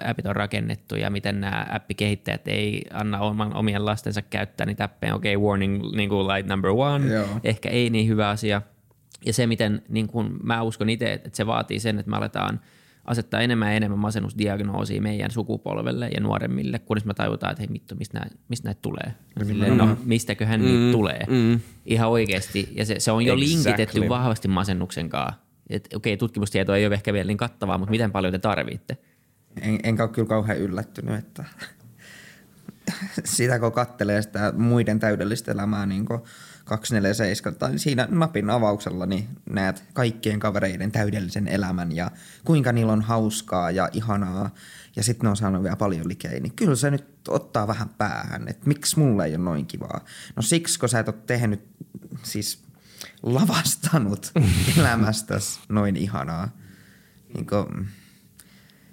[0.07, 5.15] appit on rakennettu ja miten nämä appikehittäjät ei anna oman, omien lastensa käyttää niitä appeja,
[5.15, 7.27] okei okay, warning niin kuin light number one, Joo.
[7.45, 8.63] ehkä ei niin hyvä asia.
[9.27, 12.61] Ja se, miten niin kuin mä uskon itse, että se vaatii sen, että me aletaan
[13.05, 17.95] asettaa enemmän ja enemmän masennusdiagnoosia meidän sukupolvelle ja nuoremmille, kunnes me tajutaan, että hei vittu,
[17.95, 19.15] mistä näitä, mistä näitä tulee.
[19.47, 21.25] Silleen, no, mistäköhän mm, niitä tulee.
[21.29, 21.61] Mm.
[21.87, 22.69] Ihan oikeasti.
[22.77, 23.57] Ja se, se on jo Exactly.
[23.57, 25.45] linkitetty vahvasti masennuksen kanssa.
[25.71, 28.99] Et, okei, tutkimustieto ei ole ehkä vielä niin kattavaa, mutta miten paljon te tarvitte?
[29.61, 31.45] En, enkä ole kyllä kauhean yllättynyt, että
[33.25, 36.07] sitä kun kattelee sitä muiden täydellistä elämää niin
[36.65, 42.11] 247 tai siinä napin avauksella, niin näet kaikkien kavereiden täydellisen elämän ja
[42.45, 44.51] kuinka niillä on hauskaa ja ihanaa
[44.97, 48.49] ja sitten ne on saanut vielä paljon likejä, niin kyllä se nyt ottaa vähän päähän,
[48.49, 50.05] että miksi mulle ei ole noin kivaa.
[50.37, 51.63] No siksi, kun sä et ole tehnyt,
[52.23, 52.65] siis
[53.23, 54.33] lavastanut
[54.79, 56.49] elämästäsi noin ihanaa.
[57.35, 57.89] Niin kuin,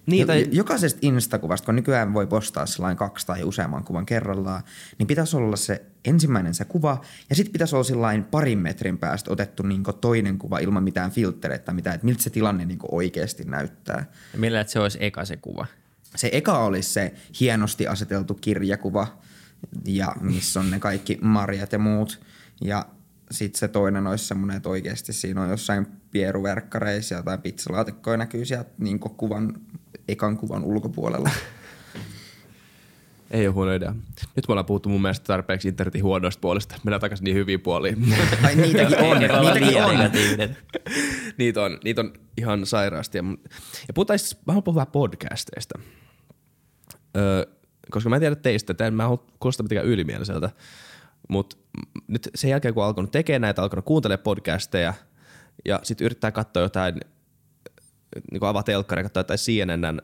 [0.05, 4.63] Niin, tai, Jo- Jokaisesta Instakuvasta, kun nykyään voi postaa sellainen kaksi tai useamman kuvan kerrallaan,
[4.97, 9.33] niin pitäisi olla se ensimmäinen se kuva, ja sitten pitäisi olla sellainen parin metrin päästä
[9.33, 13.43] otettu niin toinen kuva ilman mitään filtreitä tai mitään, että miltä se tilanne niin oikeasti
[13.43, 14.05] näyttää.
[14.33, 15.65] Ja Millä että se olisi eka se kuva?
[16.15, 19.21] Se eka olisi se hienosti aseteltu kirjakuva,
[19.85, 22.21] ja missä on ne kaikki marjat ja muut,
[22.61, 22.85] ja
[23.31, 28.69] sitten se toinen olisi semmoinen, että oikeasti siinä on jossain pieruverkkareissa tai pizzalaatikkoja näkyy sieltä
[28.77, 29.53] niin kuvan,
[30.07, 31.29] ekan kuvan ulkopuolella.
[33.31, 33.95] ei ole huono idea.
[34.35, 36.75] Nyt me ollaan puhuttu mun mielestä tarpeeksi internetin huonoista puolista.
[36.83, 37.97] Mennään takaisin niin hyviin puoliin.
[38.45, 39.97] Ai niitäkin on, niitäkin on.
[41.37, 43.17] niitä, on, niitä on ihan sairaasti.
[43.17, 43.23] Ja,
[43.95, 45.79] puhutaan siis, mä haluan puhua podcasteista.
[47.17, 47.45] Öö,
[47.91, 50.49] koska mä en tiedä teistä, että en mä halua kuulostaa mitenkään ylimieliseltä,
[51.29, 51.57] mutta
[52.07, 54.93] nyt sen jälkeen kun alkanut tekemään näitä, alkanut kuuntelemaan podcasteja
[55.65, 56.95] ja sitten yrittää katsoa jotain,
[58.31, 59.99] niin kuin avaa telkkari ja katsoa jotain CNNn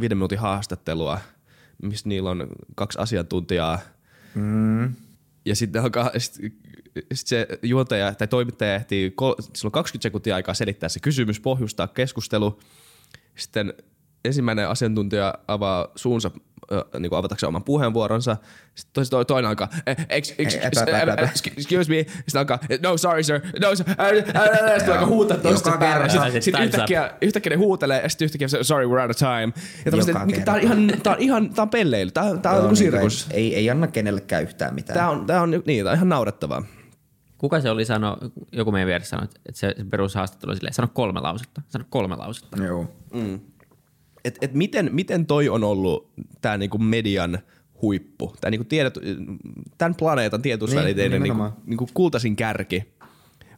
[0.00, 1.20] viiden minuutin haastattelua,
[1.82, 3.78] missä niillä on kaksi asiantuntijaa
[4.34, 4.94] mm.
[5.44, 6.54] ja sitten alkaa, sit,
[7.14, 9.14] sit se juontaja tai toimittaja ehtii,
[9.54, 12.60] sillä on 20 sekuntia aikaa selittää se kysymys, pohjustaa keskustelu.
[13.36, 13.74] Sitten
[14.24, 16.30] ensimmäinen asiantuntija avaa suunsa
[16.98, 18.36] niin kuin avatakseen oman puheenvuoronsa.
[18.74, 19.96] Sitten toinen, toinen, toinen alkaa, eh,
[21.56, 22.06] excuse me.
[22.08, 23.86] Sitten alkaa, no sorry sir, no sir.
[24.78, 26.08] Sitten alkaa huutaa toista päälle.
[26.40, 29.52] Sitten, yhtäkkiä, yhtäkkiä ne huutelee ja sitten yhtäkkiä sorry we're out of time.
[29.84, 32.10] Ja tämmöset, mikä, tää on ihan, tää on ihan, tää on pelleily.
[32.10, 33.26] Tää, tää on joku niin kuin sirkus.
[33.30, 34.98] Ei, ei anna kenellekään yhtään mitään.
[34.98, 36.62] Tää on, tää on, niin, tää on ihan naurettavaa.
[37.38, 38.16] Kuka se oli sano,
[38.52, 42.62] joku meidän vieressä sanoi, että se, perushaastattelu oli silleen, sano kolme lausetta, sano kolme lausetta.
[42.62, 42.86] Joo.
[44.24, 46.10] Et, et miten, miten toi on ollut
[46.40, 47.38] tää niinku median
[47.82, 48.94] huippu, tää niinku tiedot,
[49.78, 51.62] tämän planeetan tiedotusvälineiden Niin, niinku, nimenomaan.
[51.66, 52.84] niinku kultaisin kärki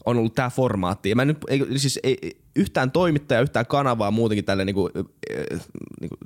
[0.06, 1.10] on ollut tää formaatti.
[1.10, 5.60] Ja mä nyt, ei, siis ei, yhtään toimittajaa, yhtään kanavaa muutenkin tälle niinku, äh,
[6.00, 6.16] niinku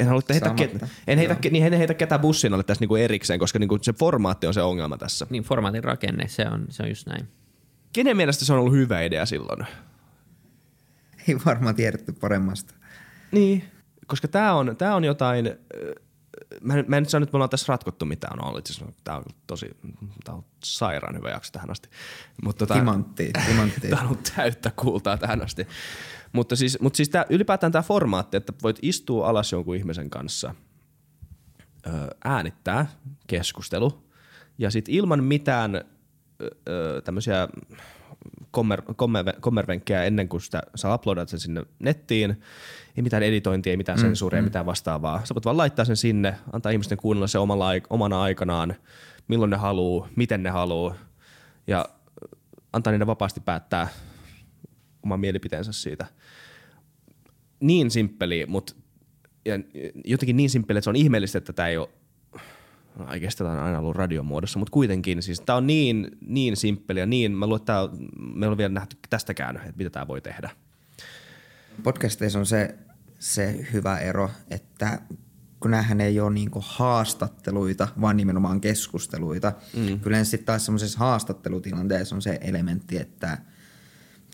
[0.00, 3.38] en halua heitä, ket, en, heitä, niin en heitä ketään bussin alle tässä niinku erikseen,
[3.38, 5.26] koska niinku se formaatti on se ongelma tässä.
[5.30, 7.28] Niin formaatin rakenne, se on, se on just näin.
[7.92, 9.66] Kenen mielestä se on ollut hyvä idea silloin?
[11.28, 12.74] Ei varmaan tiedetty paremmasta.
[13.32, 13.64] Niin.
[14.06, 15.50] Koska tämä on, tää on jotain,
[16.60, 18.38] mä, en- mä en nyt sano, että me ollaan tässä ratkottu mitään.
[18.38, 19.70] No, itse asiassa tää on tosi,
[20.24, 21.88] tää on sairaan hyvä jakso tähän asti.
[22.42, 23.80] Mutta tota, Timantti, timantti.
[23.88, 25.66] Tämä on ollut täyttä kultaa tähän asti.
[26.32, 30.54] Mutta siis, mutta siis tää, ylipäätään tämä formaatti, että voit istua alas jonkun ihmisen kanssa,
[32.24, 32.86] äänittää
[33.26, 34.06] keskustelu
[34.58, 35.74] ja sitten ilman mitään
[36.68, 37.48] ö, tämmöisiä
[38.50, 42.30] kommer, kommer, kommervenkkejä ennen kuin sitä, sä uploadat sen sinne nettiin,
[42.96, 45.24] ei mitään editointia, ei mitään sensuuria, mm, mitään vastaavaa.
[45.24, 48.74] Sä voit vaan laittaa sen sinne, antaa ihmisten kuunnella se omalla, omana aikanaan,
[49.28, 50.94] milloin ne haluaa, miten ne haluaa
[51.66, 51.88] ja
[52.72, 53.88] antaa niiden vapaasti päättää
[55.02, 56.06] oman mielipiteensä siitä.
[57.60, 58.74] Niin simppeli, mutta
[59.44, 59.54] ja
[60.04, 61.88] jotenkin niin simppeli, että se on ihmeellistä, että tämä ei ole
[63.10, 67.00] Oikeastaan tämä on aina ollut radion muodossa, mutta kuitenkin siis tämä on niin, niin simppeli
[67.00, 70.20] ja niin, mä luulen, että on- me on vielä nähty tästäkään, että mitä tämä voi
[70.20, 70.50] tehdä.
[71.82, 72.74] Podcasteissa on se,
[73.18, 74.98] se hyvä ero, että
[75.60, 79.52] kun näähän ei ole niinku haastatteluita, vaan nimenomaan keskusteluita.
[79.76, 80.00] Mm.
[80.00, 83.38] Kyllä sitten taas semmoisessa haastattelutilanteessa on se elementti, että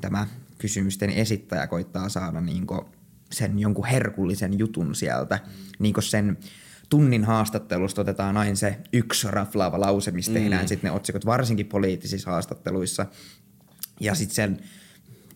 [0.01, 0.27] tämä
[0.59, 2.89] kysymysten esittäjä koittaa saada niinku
[3.33, 5.39] sen jonkun herkullisen jutun sieltä.
[5.79, 6.39] Niinku sen
[6.93, 12.31] tunnin haastattelusta otetaan aina se yksi raflaava lause, mistä tehdään sitten ne otsikot, varsinkin poliittisissa
[12.31, 13.07] haastatteluissa.
[14.01, 14.61] Ja sitten sen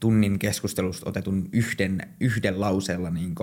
[0.01, 3.35] tunnin keskustelusta otetun yhden, yhden lauseella niin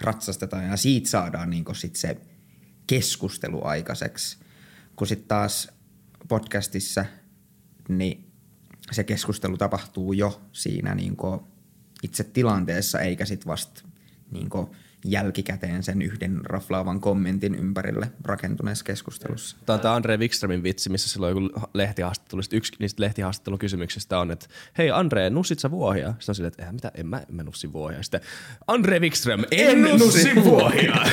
[0.00, 2.16] ratsastetaan ja siitä saadaan niin sit se
[2.86, 4.38] keskustelu aikaiseksi.
[4.96, 5.68] Kun sitten taas
[6.28, 7.04] podcastissa
[7.88, 8.32] niin
[8.90, 11.16] se keskustelu tapahtuu jo siinä niin
[12.02, 13.82] itse tilanteessa eikä sitten vasta
[14.30, 14.48] niin
[15.04, 19.56] jälkikäteen sen yhden raflaavan kommentin ympärille rakentuneessa keskustelussa.
[19.66, 24.30] Tämä on tämä Andre Wikströmin vitsi, missä silloin joku lehtihaastattelu, yksi niistä lehtihaastattelun kysymyksistä on,
[24.30, 24.46] että
[24.78, 26.08] hei Andre, nussit sä vuohia?
[26.08, 28.02] Sitten on silleen, että "Eihän mitä, en mä, en mä nussi vuohia.
[28.02, 28.20] Sitten
[28.66, 30.96] Andre Wikström, en, nussi vuohia.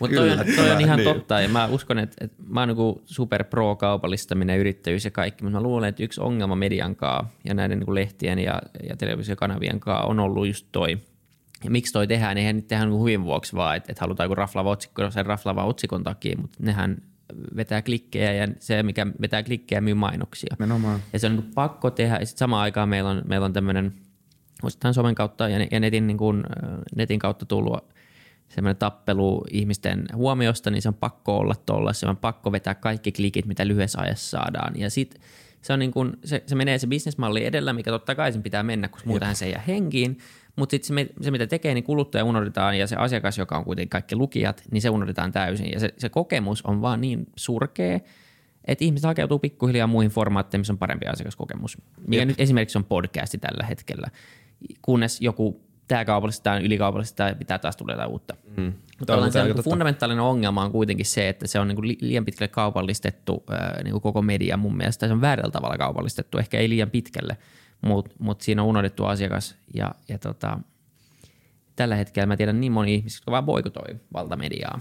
[0.00, 1.14] Mutta toi, on- toi on ihan niin.
[1.14, 5.44] totta ja mä uskon, että, että mä oon niin super pro kaupallistaminen, yrittäjyys ja kaikki,
[5.44, 9.80] mutta mä luulen, että yksi ongelma median kaa ja näiden niin lehtien ja, ja televisiokanavien
[9.80, 10.98] kaa on ollut just toi,
[11.64, 14.34] ja miksi toi tehdään, eihän nyt tehdä niin huvin vuoksi vaan, että, että halutaan joku
[14.34, 17.02] raflaava otsikko sen raflaavan otsikon takia, mutta nehän
[17.56, 20.56] vetää klikkejä ja se, mikä vetää klikkejä, myy mainoksia.
[20.58, 21.00] Nimenomaan.
[21.12, 22.16] Ja se on niin pakko tehdä.
[22.16, 23.92] Ja sitten samaan aikaan meillä on, meillä on tämmöinen,
[24.62, 27.94] osittain somen kautta ja, ja netin, niin kuin, äh, netin kautta tullut
[28.48, 31.92] semmoinen tappelu ihmisten huomiosta, niin se on pakko olla tuolla.
[31.92, 34.80] Se on pakko vetää kaikki klikit, mitä lyhyessä ajassa saadaan.
[34.80, 35.20] Ja sitten
[35.62, 38.62] se, on niin kuin, se, se menee se bisnesmalli edellä, mikä totta kai sen pitää
[38.62, 40.18] mennä, koska muutenhan se ei jää henkiin.
[40.56, 44.16] Mutta sitten se, mitä tekee, niin kuluttaja unohdetaan ja se asiakas, joka on kuitenkin kaikki
[44.16, 45.72] lukijat, niin se unohdetaan täysin.
[45.72, 48.00] Ja se, se kokemus on vaan niin surkea,
[48.64, 51.78] että ihmiset hakeutuu pikkuhiljaa muihin formaatteihin, missä on parempi asiakaskokemus.
[52.06, 52.28] Mikä Jep.
[52.28, 54.08] nyt esimerkiksi on podcasti tällä hetkellä.
[54.82, 58.36] Kunnes joku tämä kaupallistetaan, ylikaupallistetaan ja pitää taas tulla jotain uutta.
[58.56, 58.72] Mm.
[58.98, 62.24] Mutta on se niin fundamentaalinen ongelma on kuitenkin se, että se on niin kuin liian
[62.24, 63.44] pitkälle kaupallistettu
[63.84, 65.06] niin kuin koko media mun mielestä.
[65.06, 67.36] Se on väärällä tavalla kaupallistettu, ehkä ei liian pitkälle,
[67.84, 70.58] mutta mut siinä on unohdettu asiakas ja, ja tota,
[71.76, 74.80] tällä hetkellä mä tiedän niin moni ihmisiä, jotka vaan boikotoi valtamediaa.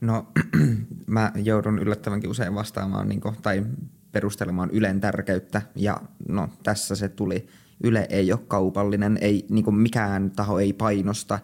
[0.00, 0.26] No,
[1.06, 3.66] mä joudun yllättävänkin usein vastaamaan niin kuin, tai
[4.12, 7.46] perustelemaan Ylen tärkeyttä ja no tässä se tuli.
[7.84, 11.38] Yle ei ole kaupallinen, ei, niin kuin mikään taho ei painosta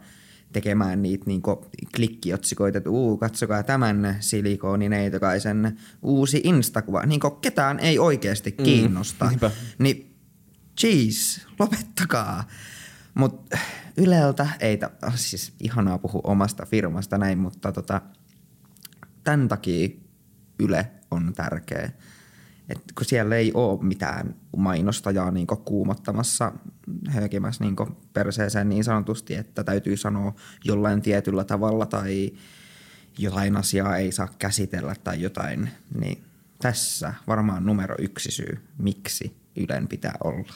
[0.53, 1.57] tekemään niitä niin kuin,
[1.97, 7.07] klikkiotsikoita, että uu, katsokaa tämän silikonineitokaisen uusi instakuva.
[7.07, 9.25] Niin kuin, ketään ei oikeasti kiinnosta.
[9.25, 10.10] Mm, niin
[10.83, 12.45] jeez, lopettakaa.
[13.15, 13.59] Mutta
[13.97, 18.01] Yleltä ei, ta- ah, siis ihanaa puhua omasta firmasta näin, mutta tota,
[19.25, 19.89] tämän takia
[20.59, 21.91] Yle on tärkeä.
[22.69, 26.53] Et kun siellä ei ole mitään mainostajaa niin kuumottamassa,
[27.09, 27.77] höökimässä niin
[28.13, 32.33] perseeseen niin sanotusti, että täytyy sanoa jollain tietyllä tavalla tai
[33.19, 36.25] jotain asiaa ei saa käsitellä tai jotain, niin
[36.63, 40.55] tässä varmaan numero yksi syy, miksi Ylen pitää olla.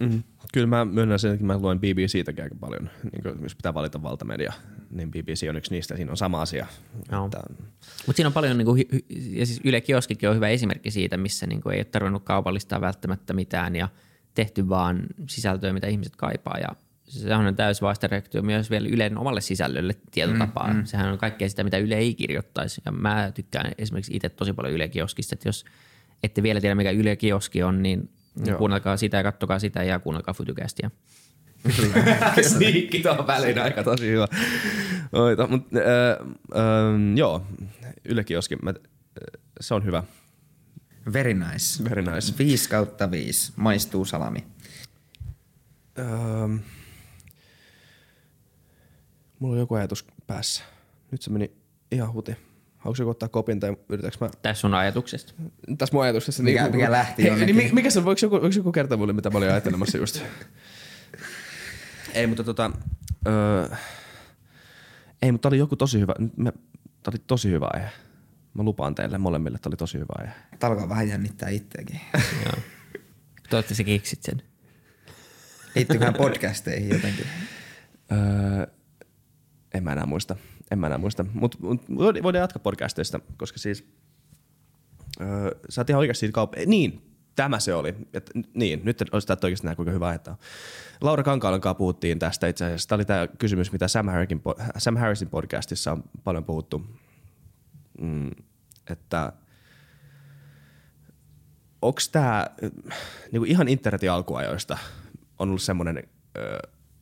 [0.00, 0.22] Mm.
[0.52, 2.90] Kyllä mä myönnän sen, että mä luen BBCtäkin aika paljon.
[3.12, 4.52] Niin kuin, jos pitää valita valtamedia,
[4.90, 5.96] niin BBC on yksi niistä.
[5.96, 6.66] Siinä on sama asia.
[7.02, 7.16] Että,
[8.06, 9.04] Mutta siinä on paljon, niinku, hy- hy-
[9.38, 13.32] ja siis Yle Kioskikin on hyvä esimerkki siitä, missä niinku, ei ole tarvinnut kaupallistaa välttämättä
[13.32, 13.88] mitään ja
[14.34, 16.58] tehty vaan sisältöä, mitä ihmiset kaipaa.
[16.58, 16.68] Ja
[17.04, 20.72] sehän on täysin vastareaktio myös vielä Ylen omalle sisällölle tietotapaa.
[20.72, 20.84] Mm, mm.
[20.84, 22.80] Sehän on kaikkea sitä, mitä Yle ei kirjoittaisi.
[22.84, 25.64] Ja mä tykkään esimerkiksi itse tosi paljon Yle Kioskista, että jos
[26.22, 28.10] ette vielä tiedä, mikä Yle Kioski on, niin
[28.44, 28.58] Joo.
[28.58, 30.90] kuunnelkaa sitä ja kattokaa sitä ja kuunnelkaa Futucastia.
[32.52, 34.28] Sniikki tuohon väliin aika tosi hyvä.
[35.12, 37.46] Oita, mut, äh, äh, joo,
[38.04, 40.02] Yle Kioski, mä, äh, se on hyvä.
[41.12, 41.84] Very nice.
[41.90, 42.34] Very nice.
[42.38, 43.52] 5 kautta 5.
[43.56, 44.44] Maistuu salami.
[45.98, 46.56] Ähm,
[49.38, 50.64] mulla on joku ajatus päässä.
[51.10, 51.52] Nyt se meni
[51.90, 52.36] ihan huti.
[52.86, 55.32] Haluatko joku ottaa kopin tai yritätkö mä Tässä sun ajatuksesta.
[55.78, 56.42] tässä mun ajatuksessa.
[56.42, 57.56] Mikä- niin, mikä lähti Hei, jonnekin?
[57.56, 60.22] Niin, mi- mikä se, voiko joku, voiko joku kertoa mulle, mitä mä olin ajattelemassa just?
[62.14, 62.70] ei, mutta tota,
[63.26, 63.68] öö,
[65.22, 67.90] ei, mutta oli joku tosi hyvä, me, tää oli tosi hyvä aihe.
[68.54, 70.32] Mä lupaan teille molemmille, että oli tosi hyvä aihe.
[70.58, 72.00] Tää alkaa vähän jännittää itseäkin.
[72.44, 72.54] Joo.
[73.50, 74.42] Toivottavasti sä keksit sen.
[75.74, 77.26] Liittyyköhän podcasteihin jotenkin?
[78.12, 78.66] Öö,
[79.74, 80.36] en mä enää muista.
[80.70, 81.24] En mä enää muista.
[81.32, 81.82] Mutta mut,
[82.22, 83.88] voidaan jatkaa podcasteista, koska siis
[85.20, 87.94] öö, sä oot ihan oikeasti siitä kaup- Niin, tämä se oli.
[88.12, 90.36] Et, niin, nyt olisi tämä oikeasti nähdä, kuinka hyvä aihe on.
[91.00, 92.88] Laura Kankaalan kanssa puhuttiin tästä itse asiassa.
[92.88, 94.42] Tämä oli tämä kysymys, mitä Sam, Harrisin,
[94.78, 96.86] Sam Harrisin podcastissa on paljon puhuttu.
[98.00, 98.30] Mm,
[98.90, 99.32] että
[101.82, 102.46] onko tämä
[103.32, 104.78] niinku ihan internetin alkuajoista
[105.38, 106.02] on ollut semmoinen
[106.36, 106.58] ö,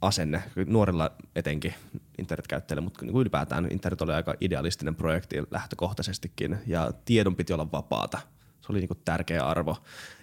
[0.06, 1.74] asenne, nuorilla etenkin
[2.18, 8.18] internetkäyttäjillä, mutta niinku ylipäätään internet oli aika idealistinen projekti lähtökohtaisestikin ja tiedon piti olla vapaata.
[8.60, 9.76] Se oli niinku tärkeä arvo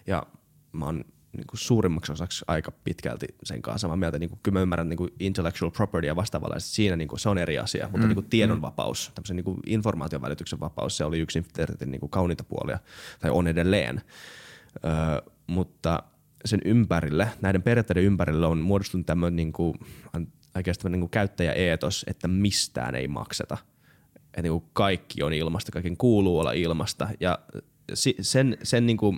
[0.07, 0.23] ja
[0.71, 4.19] mä oon niinku suurimmaksi osaksi aika pitkälti sen kanssa samaa mieltä.
[4.19, 7.59] Niinku, kyllä mä ymmärrän niinku intellectual property ja vastaavalla, että siinä niinku, se on eri
[7.59, 12.07] asia, mutta niinku tiedon vapaus, tämmöisen niinku informaation välityksen vapaus, se oli yksi internetin niinku
[12.07, 12.79] kauniita puolia,
[13.19, 14.01] tai on edelleen.
[14.86, 16.03] Öö, mutta
[16.45, 19.75] sen ympärille, näiden periaatteiden ympärille on muodostunut tämmöinen niinku,
[20.55, 23.57] oikeastaan niinku käyttäjäeetos, että mistään ei makseta.
[24.15, 27.07] Että niinku kaikki on ilmasta, kaiken kuuluu olla ilmasta.
[27.19, 27.39] Ja
[28.21, 29.17] sen, sen niinku,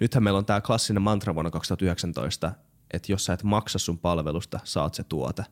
[0.00, 2.52] nythän meillä on tämä klassinen mantra vuonna 2019,
[2.90, 5.44] että jos sä et maksa sun palvelusta, saat se tuote.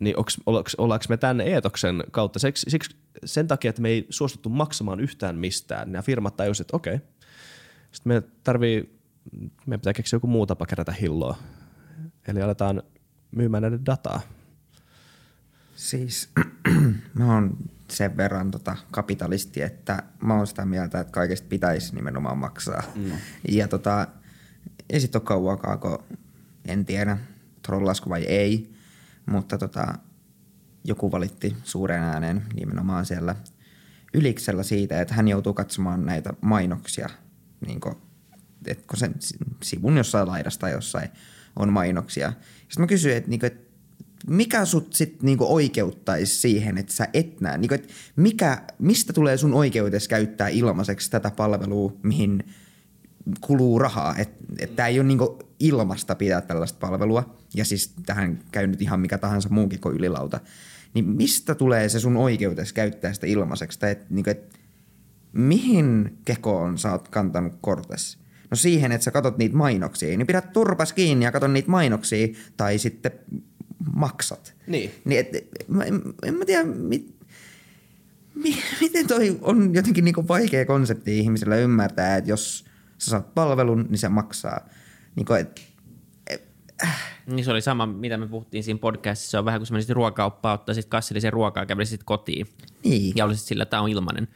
[0.00, 0.36] Niin onks,
[0.78, 5.38] ollaanko me tämän eetoksen kautta, siksi, siksi, sen takia, että me ei suostuttu maksamaan yhtään
[5.38, 6.98] mistään, nämä firmat tajusivat, että okei,
[7.92, 9.01] sitten me tarvii,
[9.66, 11.38] meidän pitää keksiä joku muu tapa kerätä hilloa.
[12.28, 12.82] Eli aletaan
[13.30, 14.20] myymään näiden dataa.
[15.76, 16.30] Siis
[17.18, 17.56] mä oon
[17.88, 22.82] sen verran tota kapitalisti, että mä oon sitä mieltä, että kaikesta pitäisi nimenomaan maksaa.
[22.94, 23.12] Mm.
[23.48, 24.06] Ja tota,
[24.90, 25.98] ei sit ole kauankaan, kun
[26.64, 27.18] en tiedä,
[27.62, 28.74] trollasko vai ei,
[29.26, 29.94] mutta tota,
[30.84, 33.36] joku valitti suuren ääneen nimenomaan siellä
[34.14, 37.08] yliksellä siitä, että hän joutuu katsomaan näitä mainoksia,
[37.66, 37.80] niin
[38.66, 39.14] että kun sen
[39.62, 41.08] sivun jossain laidasta jossain
[41.56, 42.32] on mainoksia.
[42.58, 43.72] Sitten mä kysyin, että, niin että
[44.26, 47.58] mikä sut sit niinku oikeuttaisi siihen, että sä et näe?
[47.58, 52.44] Niinku, et mikä, mistä tulee sun oikeutesi käyttää ilmaiseksi tätä palvelua, mihin
[53.40, 54.14] kuluu rahaa?
[54.16, 59.00] Että et ei ole niinku ilmasta pitää tällaista palvelua, ja siis tähän käy nyt ihan
[59.00, 60.40] mikä tahansa muukin kuin ylilauta.
[60.94, 63.78] Niin mistä tulee se sun oikeutesi käyttää sitä ilmaiseksi?
[63.78, 64.58] Tai et, niinku, et,
[65.32, 68.21] mihin kekoon sä oot kantanut kortes?
[68.52, 72.28] No siihen, että sä katot niitä mainoksia, niin pidät turpas kiinni ja katon niitä mainoksia,
[72.56, 73.12] tai sitten
[73.94, 74.54] maksat.
[74.66, 74.90] Niin.
[75.04, 75.28] niin et,
[75.68, 77.14] mä, en, en mä tiedä, mit,
[78.34, 82.64] mi, miten toi on jotenkin niinku vaikea konsepti ihmisillä ymmärtää, että jos
[82.98, 84.68] sä saat palvelun, niin se maksaa.
[85.16, 85.60] Niinku, et,
[87.26, 89.30] Niin se oli sama, mitä me puhuttiin siinä podcastissa.
[89.30, 92.46] Se on vähän kuin se menisit ruokakauppaan, ottaisit kassillisen ruokaa, kävelisit kotiin
[92.84, 94.28] niin, ja olisit sillä, että tämä on ilmainen.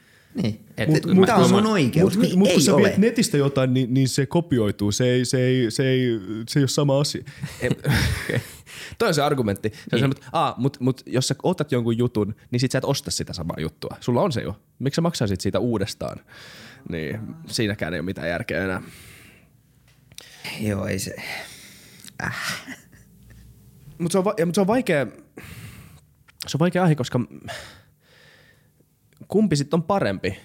[0.43, 0.61] Niin.
[0.77, 2.83] Et- mut, Tämä on sun oikeus, Mutta niin mut, ei kun sä ole.
[2.89, 4.93] viet netistä jotain, niin, niin se kopioituu.
[4.93, 6.09] Se ei, se ei, se ei,
[6.49, 7.25] se ei ole sama asia.
[8.99, 9.73] Toi on se argumentti.
[9.91, 10.11] Se on Niin.
[10.13, 13.57] että mut, mut, jos sä otat jonkun jutun, niin sit sä et osta sitä samaa
[13.61, 13.97] juttua.
[14.01, 14.61] Sulla on se jo.
[14.79, 16.21] Miksi sä maksaisit siitä uudestaan?
[16.89, 18.83] Niin, siinäkään ei ole mitään järkeä enää.
[20.61, 21.17] Joo, ei se.
[23.99, 25.07] Mutta se, on va- mut se on vaikea,
[26.47, 27.21] se on vaikea aihe, koska
[29.29, 30.39] kumpi sitten on parempi?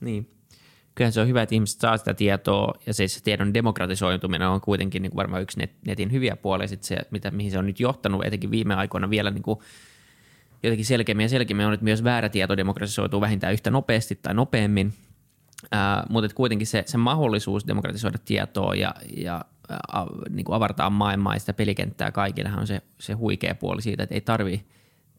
[0.00, 0.28] Niin.
[0.94, 4.60] Kyllähän se on hyvä, että ihmiset saa sitä tietoa ja se, se tiedon demokratisoituminen on
[4.60, 6.68] kuitenkin niin kuin varmaan yksi net, netin hyviä puolia.
[6.68, 9.58] Sit se, mitä, mihin se on nyt johtanut, etenkin viime aikoina vielä niin kuin
[10.62, 14.94] jotenkin selkeämmin ja selkeämmin on, että myös väärä tieto demokratisoituu vähintään yhtä nopeasti tai nopeammin.
[15.72, 19.44] Ää, mutta kuitenkin se, se mahdollisuus demokratisoida tietoa ja, ja
[19.92, 24.02] a, niin kuin avartaa maailmaa ja sitä pelikenttää kaikillehan on se, se huikea puoli siitä,
[24.02, 24.64] että ei tarvii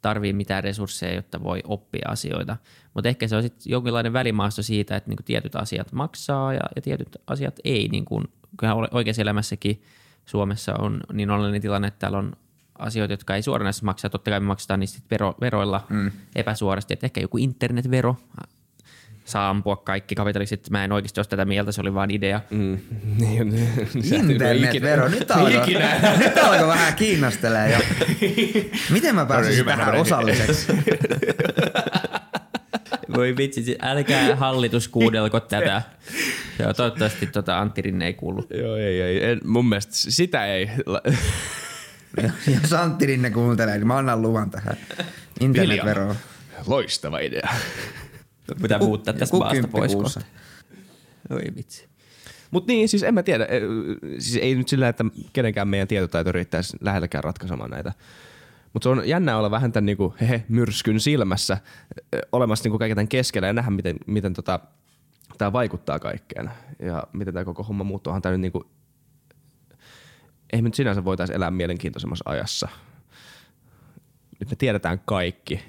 [0.04, 2.58] tarvii mitään resursseja, jotta voi oppia asioita.
[2.94, 6.82] Mutta ehkä se on sitten jonkinlainen välimaasto siitä, että niinku tietyt asiat maksaa ja, ja
[6.82, 7.88] tietyt asiat ei.
[7.88, 8.24] Niinku,
[8.58, 9.82] kyllähän oikeassa elämässäkin
[10.26, 12.34] Suomessa on niin olennainen tilanne, että täällä on
[12.80, 14.10] asioita, jotka ei suoranaisesti maksaa.
[14.10, 16.12] Totta kai me maksetaan niistä vero, veroilla mm.
[16.36, 16.94] epäsuorasti.
[16.94, 18.16] Että ehkä joku internetvero
[19.26, 20.70] saa ampua kaikki kapitalistit.
[20.70, 22.42] Mä en oikeasti ole tätä mieltä, se oli vain idea.
[22.50, 22.78] Mm.
[23.20, 23.56] Niin,
[24.14, 25.76] Internetvero, nyt alkoi,
[26.24, 27.80] nyt alkoi vähän kiinnostelee jo.
[28.90, 30.68] Miten mä pääsisin hyvä, tähän osalliseksi?
[33.16, 35.82] Voi vitsi, siis älkää hallitus kuudelko tätä.
[36.60, 38.50] Joo, toivottavasti tota Antti Rinne ei kuullut.
[38.50, 39.24] Joo, ei, ei.
[39.26, 40.70] En, mun mielestä sitä ei.
[42.62, 44.78] Jos Antti Rinne kuuntelee, niin mä annan luvan tähän
[45.40, 46.16] internetveroon.
[46.68, 47.50] Loistava idea.
[48.62, 50.22] Pitää muuttaa tästä maasta pois kohta.
[51.30, 51.88] Oi vitsi.
[52.52, 53.48] Mutta niin, siis en mä tiedä.
[54.20, 57.94] Siis ei nyt sillä, että kenenkään meidän tietotaito riittäisi lähelläkään ratkaisemaan näitä.
[58.74, 61.58] Mutta se on jännää olla vähän tämän niinku, hehe, myrskyn silmässä
[62.32, 64.60] olemassa niinku kaiken tämän keskellä ja nähdä, miten, miten tota,
[65.38, 66.52] tämä vaikuttaa kaikkeen.
[66.80, 68.12] Ja miten tämä koko homma muuttuu.
[68.12, 68.72] Onhan tää nyt niinku,
[70.54, 72.68] ei me nyt sinänsä voitaisiin elää mielenkiintoisemmassa ajassa.
[74.40, 75.60] Nyt me tiedetään kaikki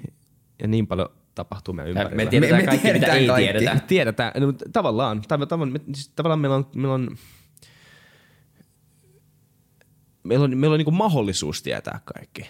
[0.61, 2.15] ja niin paljon tapahtuu meidän ympärillä.
[2.15, 3.51] Me tiedetään Me- me kaikki, mitä tiedetään ei kaikki.
[3.53, 3.73] tiedetä.
[3.73, 7.17] Me tiedetään, no, tavallaan, tav- tav- me- siis tavallaan meillä on, meillä on,
[10.23, 12.41] meillä on, meillä on niinku mahdollisuus tietää kaikki.
[12.41, 12.49] Ei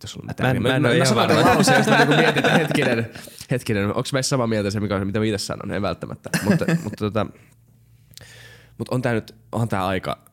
[0.00, 0.62] tässä ollut mitään.
[0.62, 1.54] Mä en- mä en ihan sanon tämän varma.
[1.54, 3.10] lauseen, ja sitten niinku mietin, että hetkinen,
[3.50, 5.70] hetkinen, onko meissä samaa mieltä se, mikä, mitä mä itse sanon?
[5.70, 6.30] Ei välttämättä.
[6.44, 7.26] mutta, mutta, tota,
[8.78, 10.25] mutta on tää nyt, on tää aika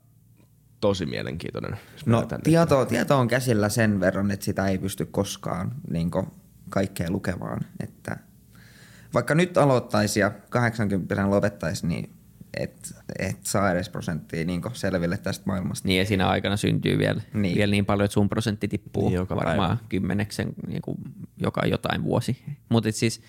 [0.84, 1.78] tosi mielenkiintoinen.
[2.06, 6.12] No tieto, tieto on käsillä sen verran, että sitä ei pysty koskaan niin
[6.70, 7.62] kaikkea lukemaan.
[7.80, 8.18] Että
[9.14, 12.16] vaikka nyt aloittaisi ja 80 lopettaisi, niin
[12.58, 15.88] et, et saa edes prosenttia niin selville tästä maailmasta.
[15.88, 19.16] Niin ja siinä aikana syntyy vielä niin, vielä niin paljon, että sun prosentti tippuu Niin,
[19.16, 20.98] joka varmaan kymmeneksen niin kuin
[21.38, 22.44] joka jotain vuosi.
[22.70, 23.22] Mutta siis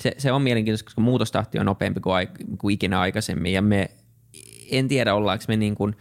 [0.00, 3.90] se, se on mielenkiintoista, koska muutostahti on nopeampi kuin, aik- kuin ikinä aikaisemmin ja me
[4.70, 5.96] en tiedä ollaanko me niin kuin,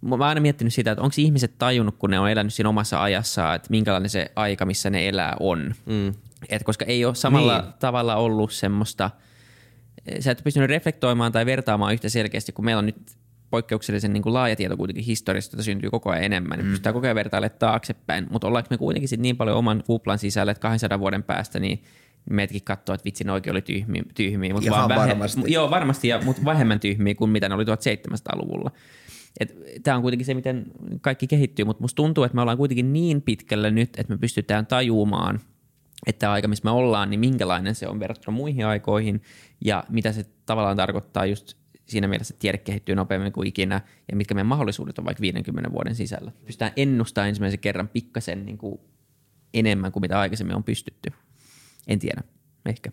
[0.00, 3.02] mä oon aina miettinyt sitä, että onko ihmiset tajunnut, kun ne on elänyt siinä omassa
[3.02, 5.74] ajassaan, että minkälainen se aika, missä ne elää on.
[5.86, 6.14] Mm.
[6.48, 7.72] Et koska ei ole samalla niin.
[7.78, 9.10] tavalla ollut semmoista,
[10.20, 13.18] sä et pystynyt reflektoimaan tai vertaamaan yhtä selkeästi, kun meillä on nyt
[13.50, 16.58] poikkeuksellisen niin kuin laaja tieto kuitenkin historiasta, jota syntyy koko ajan enemmän.
[16.58, 16.66] Mm.
[16.66, 20.52] Pystytään koko ajan vertailemaan taaksepäin, mutta ollaanko me kuitenkin sit niin paljon oman kuplan sisällä,
[20.52, 21.82] että 200 vuoden päästä niin
[22.30, 25.40] meidätkin katsoo, että vitsi, ne oikein oli tyhmiä, tyhmiä mutta Ihan vaan varmasti.
[25.46, 28.70] Joo, varmasti, ja, mutta vähemmän tyhmiä kuin mitä ne oli 1700-luvulla.
[29.82, 30.66] Tämä on kuitenkin se, miten
[31.00, 34.66] kaikki kehittyy, mutta musta tuntuu, että me ollaan kuitenkin niin pitkällä nyt, että me pystytään
[34.66, 35.40] tajumaan,
[36.06, 39.22] että tämä aika, missä me ollaan, niin minkälainen se on verrattuna muihin aikoihin
[39.64, 41.54] ja mitä se tavallaan tarkoittaa just
[41.86, 43.80] siinä mielessä, että tiede kehittyy nopeammin kuin ikinä
[44.10, 46.32] ja mitkä meidän mahdollisuudet on vaikka 50 vuoden sisällä.
[46.46, 48.80] Pystytään ennustamaan ensimmäisen kerran pikkasen niin kuin
[49.54, 51.12] enemmän kuin mitä aikaisemmin on pystytty.
[51.86, 52.22] En tiedä,
[52.66, 52.90] ehkä.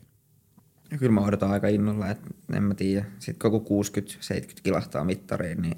[0.91, 3.05] Ja kyllä mä odotan aika innolla, että en mä tiedä.
[3.19, 5.77] Sitten koko 60-70 kilahtaa mittariin, niin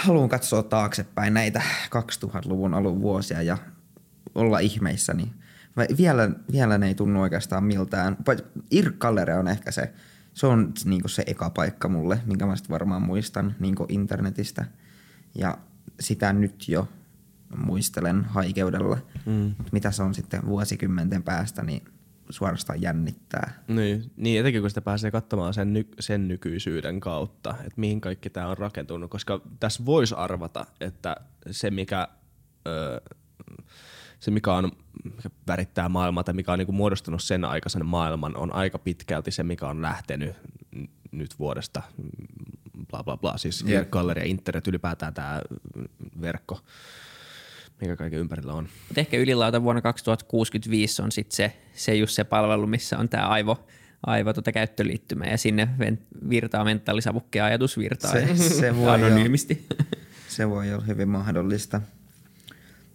[0.00, 1.62] haluan katsoa taaksepäin näitä
[2.24, 3.58] 2000-luvun alun vuosia ja
[4.34, 5.32] olla ihmeissä, niin
[5.98, 8.16] vielä, vielä ne ei tunnu oikeastaan miltään.
[8.70, 9.92] Irk-galleria on ehkä se,
[10.34, 14.64] se on niinku se eka paikka mulle, minkä mä sit varmaan muistan niinku internetistä.
[15.34, 15.58] Ja
[16.00, 16.88] sitä nyt jo
[17.56, 18.98] muistelen haikeudella.
[19.26, 19.32] Mm.
[19.32, 21.82] Mutta mitä se on sitten vuosikymmenten päästä, niin
[22.30, 23.62] suorastaan jännittää.
[23.68, 28.30] Niin, niin etenkin kun sitä pääsee katsomaan sen, ny, sen nykyisyyden kautta, että mihin kaikki
[28.30, 31.16] tämä on rakentunut, koska tässä voisi arvata, että
[31.50, 32.08] se mikä,
[32.66, 33.00] ö,
[34.18, 34.72] se mikä on
[35.16, 39.42] mikä värittää maailmaa tai mikä on niinku muodostunut sen aikaisen maailman, on aika pitkälti se,
[39.42, 40.36] mikä on lähtenyt
[40.76, 41.82] n- nyt vuodesta
[42.90, 43.86] bla bla bla, siis yeah.
[43.86, 45.42] galleria, internet, ylipäätään tämä
[46.20, 46.60] verkko,
[47.80, 48.68] mikä kaiken ympärillä on.
[48.88, 53.26] Mutta ehkä ylilauta vuonna 2065 on sitten se, se just se palvelu, missä on tämä
[53.28, 53.66] aivo,
[54.06, 55.68] aivo tuota käyttöliittymä ja sinne
[56.30, 59.66] virtaa mentaalisavukkeja ajatusvirtaa Se- se voi anonyymisti.
[60.28, 61.80] Se voi olla hyvin mahdollista.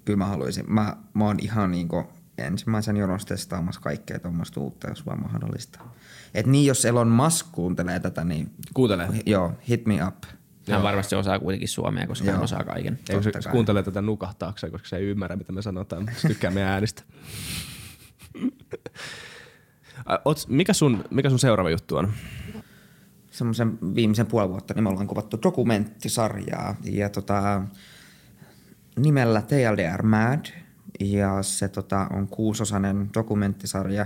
[0.05, 0.65] Kyllä mä haluaisin.
[0.67, 2.03] Mä, mä oon ihan niinku
[2.37, 5.79] ensimmäisen jonossa testaamassa kaikkea tuommoista uutta, jos vaan mahdollista.
[6.33, 9.07] Et niin, jos Elon Musk kuuntelee tätä, niin Kuuntele.
[9.25, 10.15] joo, hit me up.
[10.71, 12.43] Hän varmasti osaa kuitenkin suomea, koska hän Joo.
[12.43, 12.99] osaa kaiken.
[13.09, 13.41] Ei, se, kai.
[13.51, 16.09] kuuntelee tätä nukahtaakseen, koska se ei ymmärrä, mitä me sanotaan.
[16.17, 17.03] Se tykkää meidän äänistä.
[20.25, 22.13] Oot, mikä, sun, mikä sun seuraava juttu on?
[23.31, 27.61] Semmoisen viimeisen puoli vuotta niin me ollaan kuvattu dokumenttisarjaa ja tota,
[28.99, 30.45] nimellä TLDR Mad.
[30.99, 34.05] Ja se tota, on kuusosainen dokumenttisarja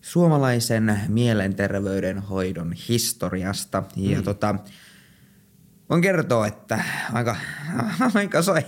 [0.00, 3.82] suomalaisen mielenterveyden hoidon historiasta.
[3.96, 4.24] Ja mm.
[4.24, 4.54] tota,
[5.90, 7.36] voin kertoa, että aika,
[8.14, 8.62] aika sai,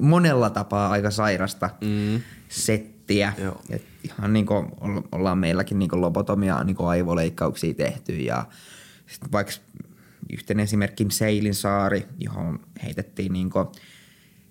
[0.00, 2.20] monella tapaa aika sairasta mm.
[2.48, 3.32] settiä.
[3.38, 3.60] Joo.
[3.70, 4.66] Et ihan niin kuin
[5.12, 8.46] ollaan meilläkin niin lobotomia niin aivoleikkauksia tehty ja
[9.06, 9.52] sit vaikka
[10.32, 13.50] yhtenä esimerkki Seilin saari, johon heitettiin niin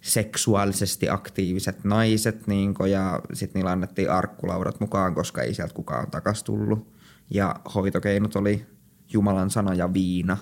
[0.02, 6.44] seksuaalisesti aktiiviset naiset niin ja sitten niillä annettiin arkkulaudat mukaan, koska ei sieltä kukaan takas
[6.44, 6.94] tullut.
[7.30, 8.66] Ja hoitokeinot oli
[9.14, 10.38] Jumalan sana ja viina.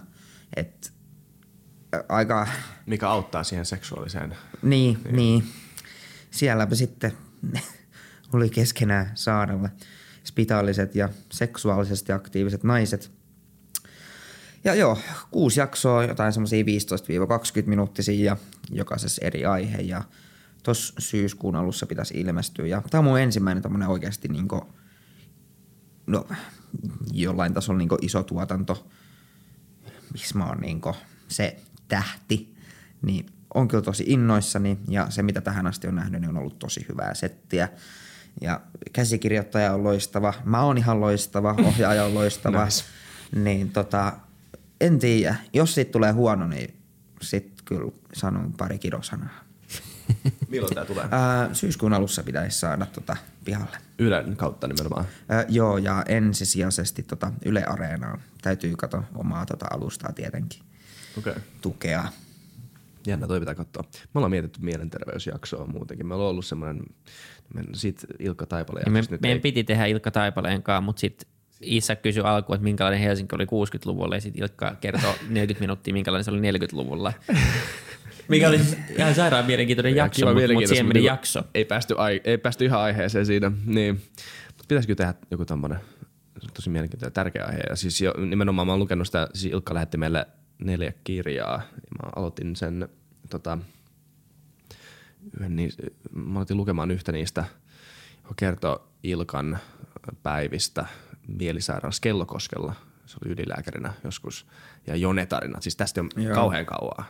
[0.56, 1.01] Et, ä,
[2.10, 2.48] aika
[2.86, 4.36] Mikä auttaa siihen seksuaaliseen?
[4.62, 5.16] niin, niin.
[5.16, 5.44] niin.
[6.32, 7.14] Sielläpä sitten
[8.34, 9.70] oli keskenään saarella
[10.24, 13.12] spitaaliset ja seksuaalisesti aktiiviset naiset.
[14.64, 14.98] Ja joo,
[15.32, 16.68] kuusi jaksoa, jotain semmoisia 15-20
[17.66, 18.38] minuuttisia ja
[18.72, 19.78] jokaisessa eri aihe.
[19.78, 20.04] Ja
[20.64, 22.68] tuossa syyskuun alussa pitäisi ilmestyä.
[22.68, 24.74] Ja tämä on mun ensimmäinen tämmöinen oikeasti niinku,
[26.08, 26.28] no,
[27.12, 28.88] jollain tasolla niinku iso tuotanto,
[30.14, 30.96] missä mä oon niinku
[31.28, 31.58] se
[31.92, 32.56] tähti.
[33.02, 36.60] Niin on kyllä tosi innoissani ja se mitä tähän asti on nähnyt, niin on ollut
[36.60, 37.70] tosi hyvää settiä.
[38.42, 38.62] Ja
[38.94, 42.66] käsikirjoittaja on loistava, mä oon ihan loistava, ohjaaja on loistava.
[42.66, 42.84] Nice.
[43.36, 44.14] Niin tota,
[44.82, 46.74] en tiedä, jos siitä tulee huono, niin
[47.22, 49.44] sit kyllä sanon pari kirosanaa.
[50.50, 51.08] Milloin tää tulee?
[51.12, 53.78] Ää, syyskuun alussa pitäisi saada tota pihalle.
[54.00, 55.06] Ylen kautta nimenomaan.
[55.30, 58.22] Ää, joo, ja ensisijaisesti tota Yle Areenaan.
[58.42, 60.71] Täytyy katsoa omaa tota alustaa tietenkin.
[61.18, 61.34] Okay.
[61.62, 62.04] tukea.
[63.08, 63.84] Jännä, toi pitää katsoa.
[63.84, 66.08] Me ollaan mietitty mielenterveysjaksoa muutenkin.
[66.08, 66.84] Me ollaan ollut semmoinen,
[67.74, 71.28] siitä Ilkka Taipale Ja me, nyt meidän ei- piti tehdä Ilkka Taipaleen kanssa, mutta sitten
[71.62, 76.24] Isä kysyi alkuun, että minkälainen Helsinki oli 60-luvulla, ja sitten Ilkka kertoi 40 minuuttia, minkälainen
[76.24, 77.14] se oli 40-luvulla.
[78.28, 78.60] Mikä oli
[78.98, 81.44] ihan sairaan mielenkiintoinen Ja jakso, mutta mut siihen meni mutta jakso.
[81.54, 83.52] Ei päästy, ai, ei päästy ihan aiheeseen siinä.
[83.66, 83.96] Niin.
[84.58, 85.80] Mut pitäisikö tehdä joku on
[86.54, 87.62] tosi mielenkiintoinen tärkeä aihe.
[87.70, 90.28] Ja siis jo, nimenomaan mä oon lukenut sitä, siis Ilkka lähetti meille
[90.64, 91.56] neljä kirjaa.
[91.56, 92.90] Ja mä aloitin sen
[93.30, 93.58] tota,
[95.40, 95.56] yhden
[96.14, 97.46] mä aloitin lukemaan yhtä niistä,
[98.16, 99.60] joka kertoo Ilkan
[100.24, 100.86] päivistä
[101.28, 102.76] mielisairaalassa Kellokoskella.
[103.06, 104.48] Se oli ydinlääkärinä joskus.
[104.88, 106.36] Ja jo ne tarinat, siis tästä on Joo.
[106.36, 107.06] kauhean kauaa.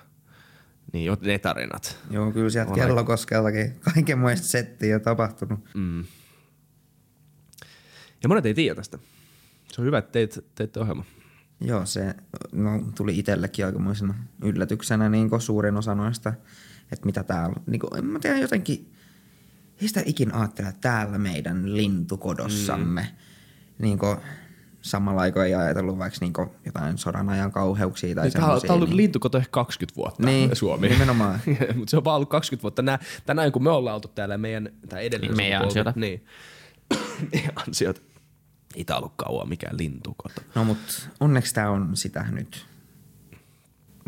[0.93, 1.97] Niin jo ne tarinat.
[2.09, 5.59] Joo, kyllä sieltä On kellokoskeltakin kaikenmoista settiä on tapahtunut.
[5.73, 6.05] Mm.
[8.23, 8.99] Ja monet ei tiedä tästä.
[9.71, 11.05] Se on hyvä, että teit, teitte ohjelma.
[11.61, 12.15] Joo, se
[12.51, 16.33] no, tuli itsellekin aikamoisena yllätyksenä niin suurin osa noista,
[16.91, 18.91] että mitä täällä, niin kuin, en mä tiedä jotenkin,
[19.81, 23.85] ei sitä ikin ajattele, että täällä meidän lintukodossamme, mm.
[23.85, 24.17] niin kuin,
[24.81, 28.49] samalla aikaa ei ajatellut vaikka niin kuin, jotain sodan ajan kauheuksia tai Niin, Tämä on,
[28.49, 28.67] semmoisia.
[28.67, 30.89] tää on ollut niin, lintukoto ehkä 20 vuotta Niin, Suomi.
[30.89, 31.39] nimenomaan.
[31.75, 32.81] Mutta se on vaan ollut 20 vuotta.
[32.81, 35.93] Nää, tänään kun me ollaan oltu täällä meidän, tai edellinen Niin, meidän ansiota.
[35.95, 36.25] Niin.
[37.67, 38.01] ansiota.
[38.75, 40.41] Ei tää ollut kauan mikään lintukoto.
[40.55, 42.65] No mut onneksi tämä on sitä nyt.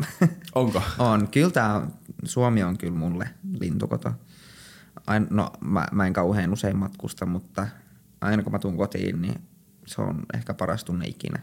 [0.54, 0.82] Onko?
[0.98, 1.86] On, kyllä tää,
[2.24, 4.12] Suomi on kyllä mulle lintukoto.
[5.06, 7.68] Ain, no mä, mä en kauhean usein matkusta, mutta
[8.20, 9.40] aina kun mä tuun kotiin, niin
[9.86, 11.42] se on ehkä paras tunne ikinä.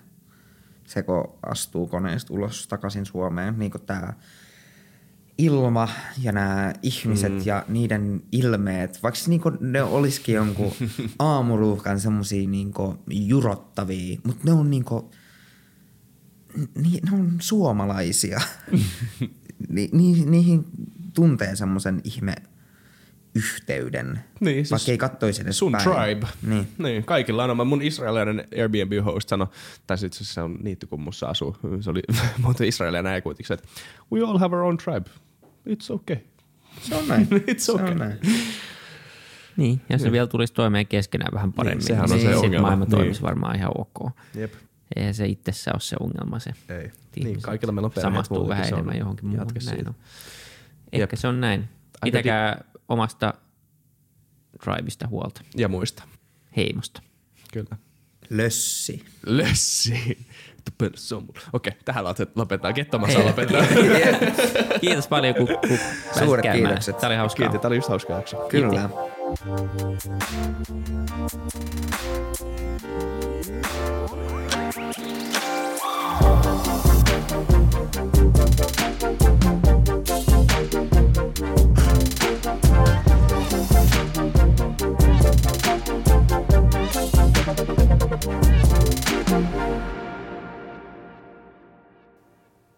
[0.88, 4.14] Se kun astuu koneesta ulos takaisin Suomeen, niin kuin tää
[5.42, 5.90] ilma
[6.22, 7.42] ja nämä ihmiset mm.
[7.46, 10.72] ja niiden ilmeet, vaikka niinku ne olisikin jonkun
[11.20, 15.12] aamuruuhkan semmosia niinku jurottavia, mutta ne on niinku,
[16.76, 18.40] ni, ne on suomalaisia.
[19.70, 20.66] ni, ni, niihin
[21.14, 22.36] tuntee semmoisen ihme
[23.36, 25.84] yhteyden, Niin, siis vaikka ei kattoisi edes Sun päin.
[25.84, 26.28] tribe.
[26.42, 26.68] Niin.
[26.78, 27.04] niin.
[27.06, 27.66] Kaikilla on oma.
[27.66, 29.48] Mun israelilainen Airbnb-host sanoi,
[29.88, 31.58] tai sit se on niittykummussa asuu.
[31.80, 32.02] Se oli
[32.44, 33.68] muuten israelilainen se, että
[34.12, 35.10] we all have our own tribe.
[35.70, 36.18] It's okay.
[36.82, 37.28] Se on näin.
[37.52, 37.92] It's Se okay.
[37.92, 38.20] on näin.
[39.58, 42.44] Niin, jos ne vielä tulisi toimeen keskenään vähän paremmin, Niin, sehän on niin se sit
[42.46, 42.62] ongelma.
[42.68, 42.92] maailma Niin.
[42.92, 44.12] toimisi varmaan ihan ok.
[44.36, 44.54] Jep.
[44.96, 46.52] Eihän se itsessä ole se ongelma se.
[46.70, 46.92] Ei.
[47.16, 49.48] Niin, kaikilla meillä on perheet Samastuu vähän se on enemmän johonkin muuhun.
[49.66, 49.96] Näin on.
[50.92, 51.20] Ehkä Jep.
[51.20, 51.70] se on näin.
[52.04, 53.34] Pitäkää omasta
[54.64, 56.04] tribeista huolta, Ja muista.
[56.56, 57.02] heimosta.
[57.54, 57.78] Kyllä.
[58.30, 59.06] Lössi.
[59.26, 60.26] Lössi.
[61.54, 62.06] Okei, tähän
[62.36, 62.74] lopetetaan.
[62.74, 63.68] Kettomassa lopetetaan.
[64.82, 65.78] Kiitos paljon, kun, kun
[66.20, 66.64] Suuret käymään.
[66.66, 66.98] kiitokset.
[66.98, 67.46] Tämä oli hauskaa.
[67.46, 68.38] Kiitos, tämä oli just hauska jakso.
[68.38, 68.90] Kyllä.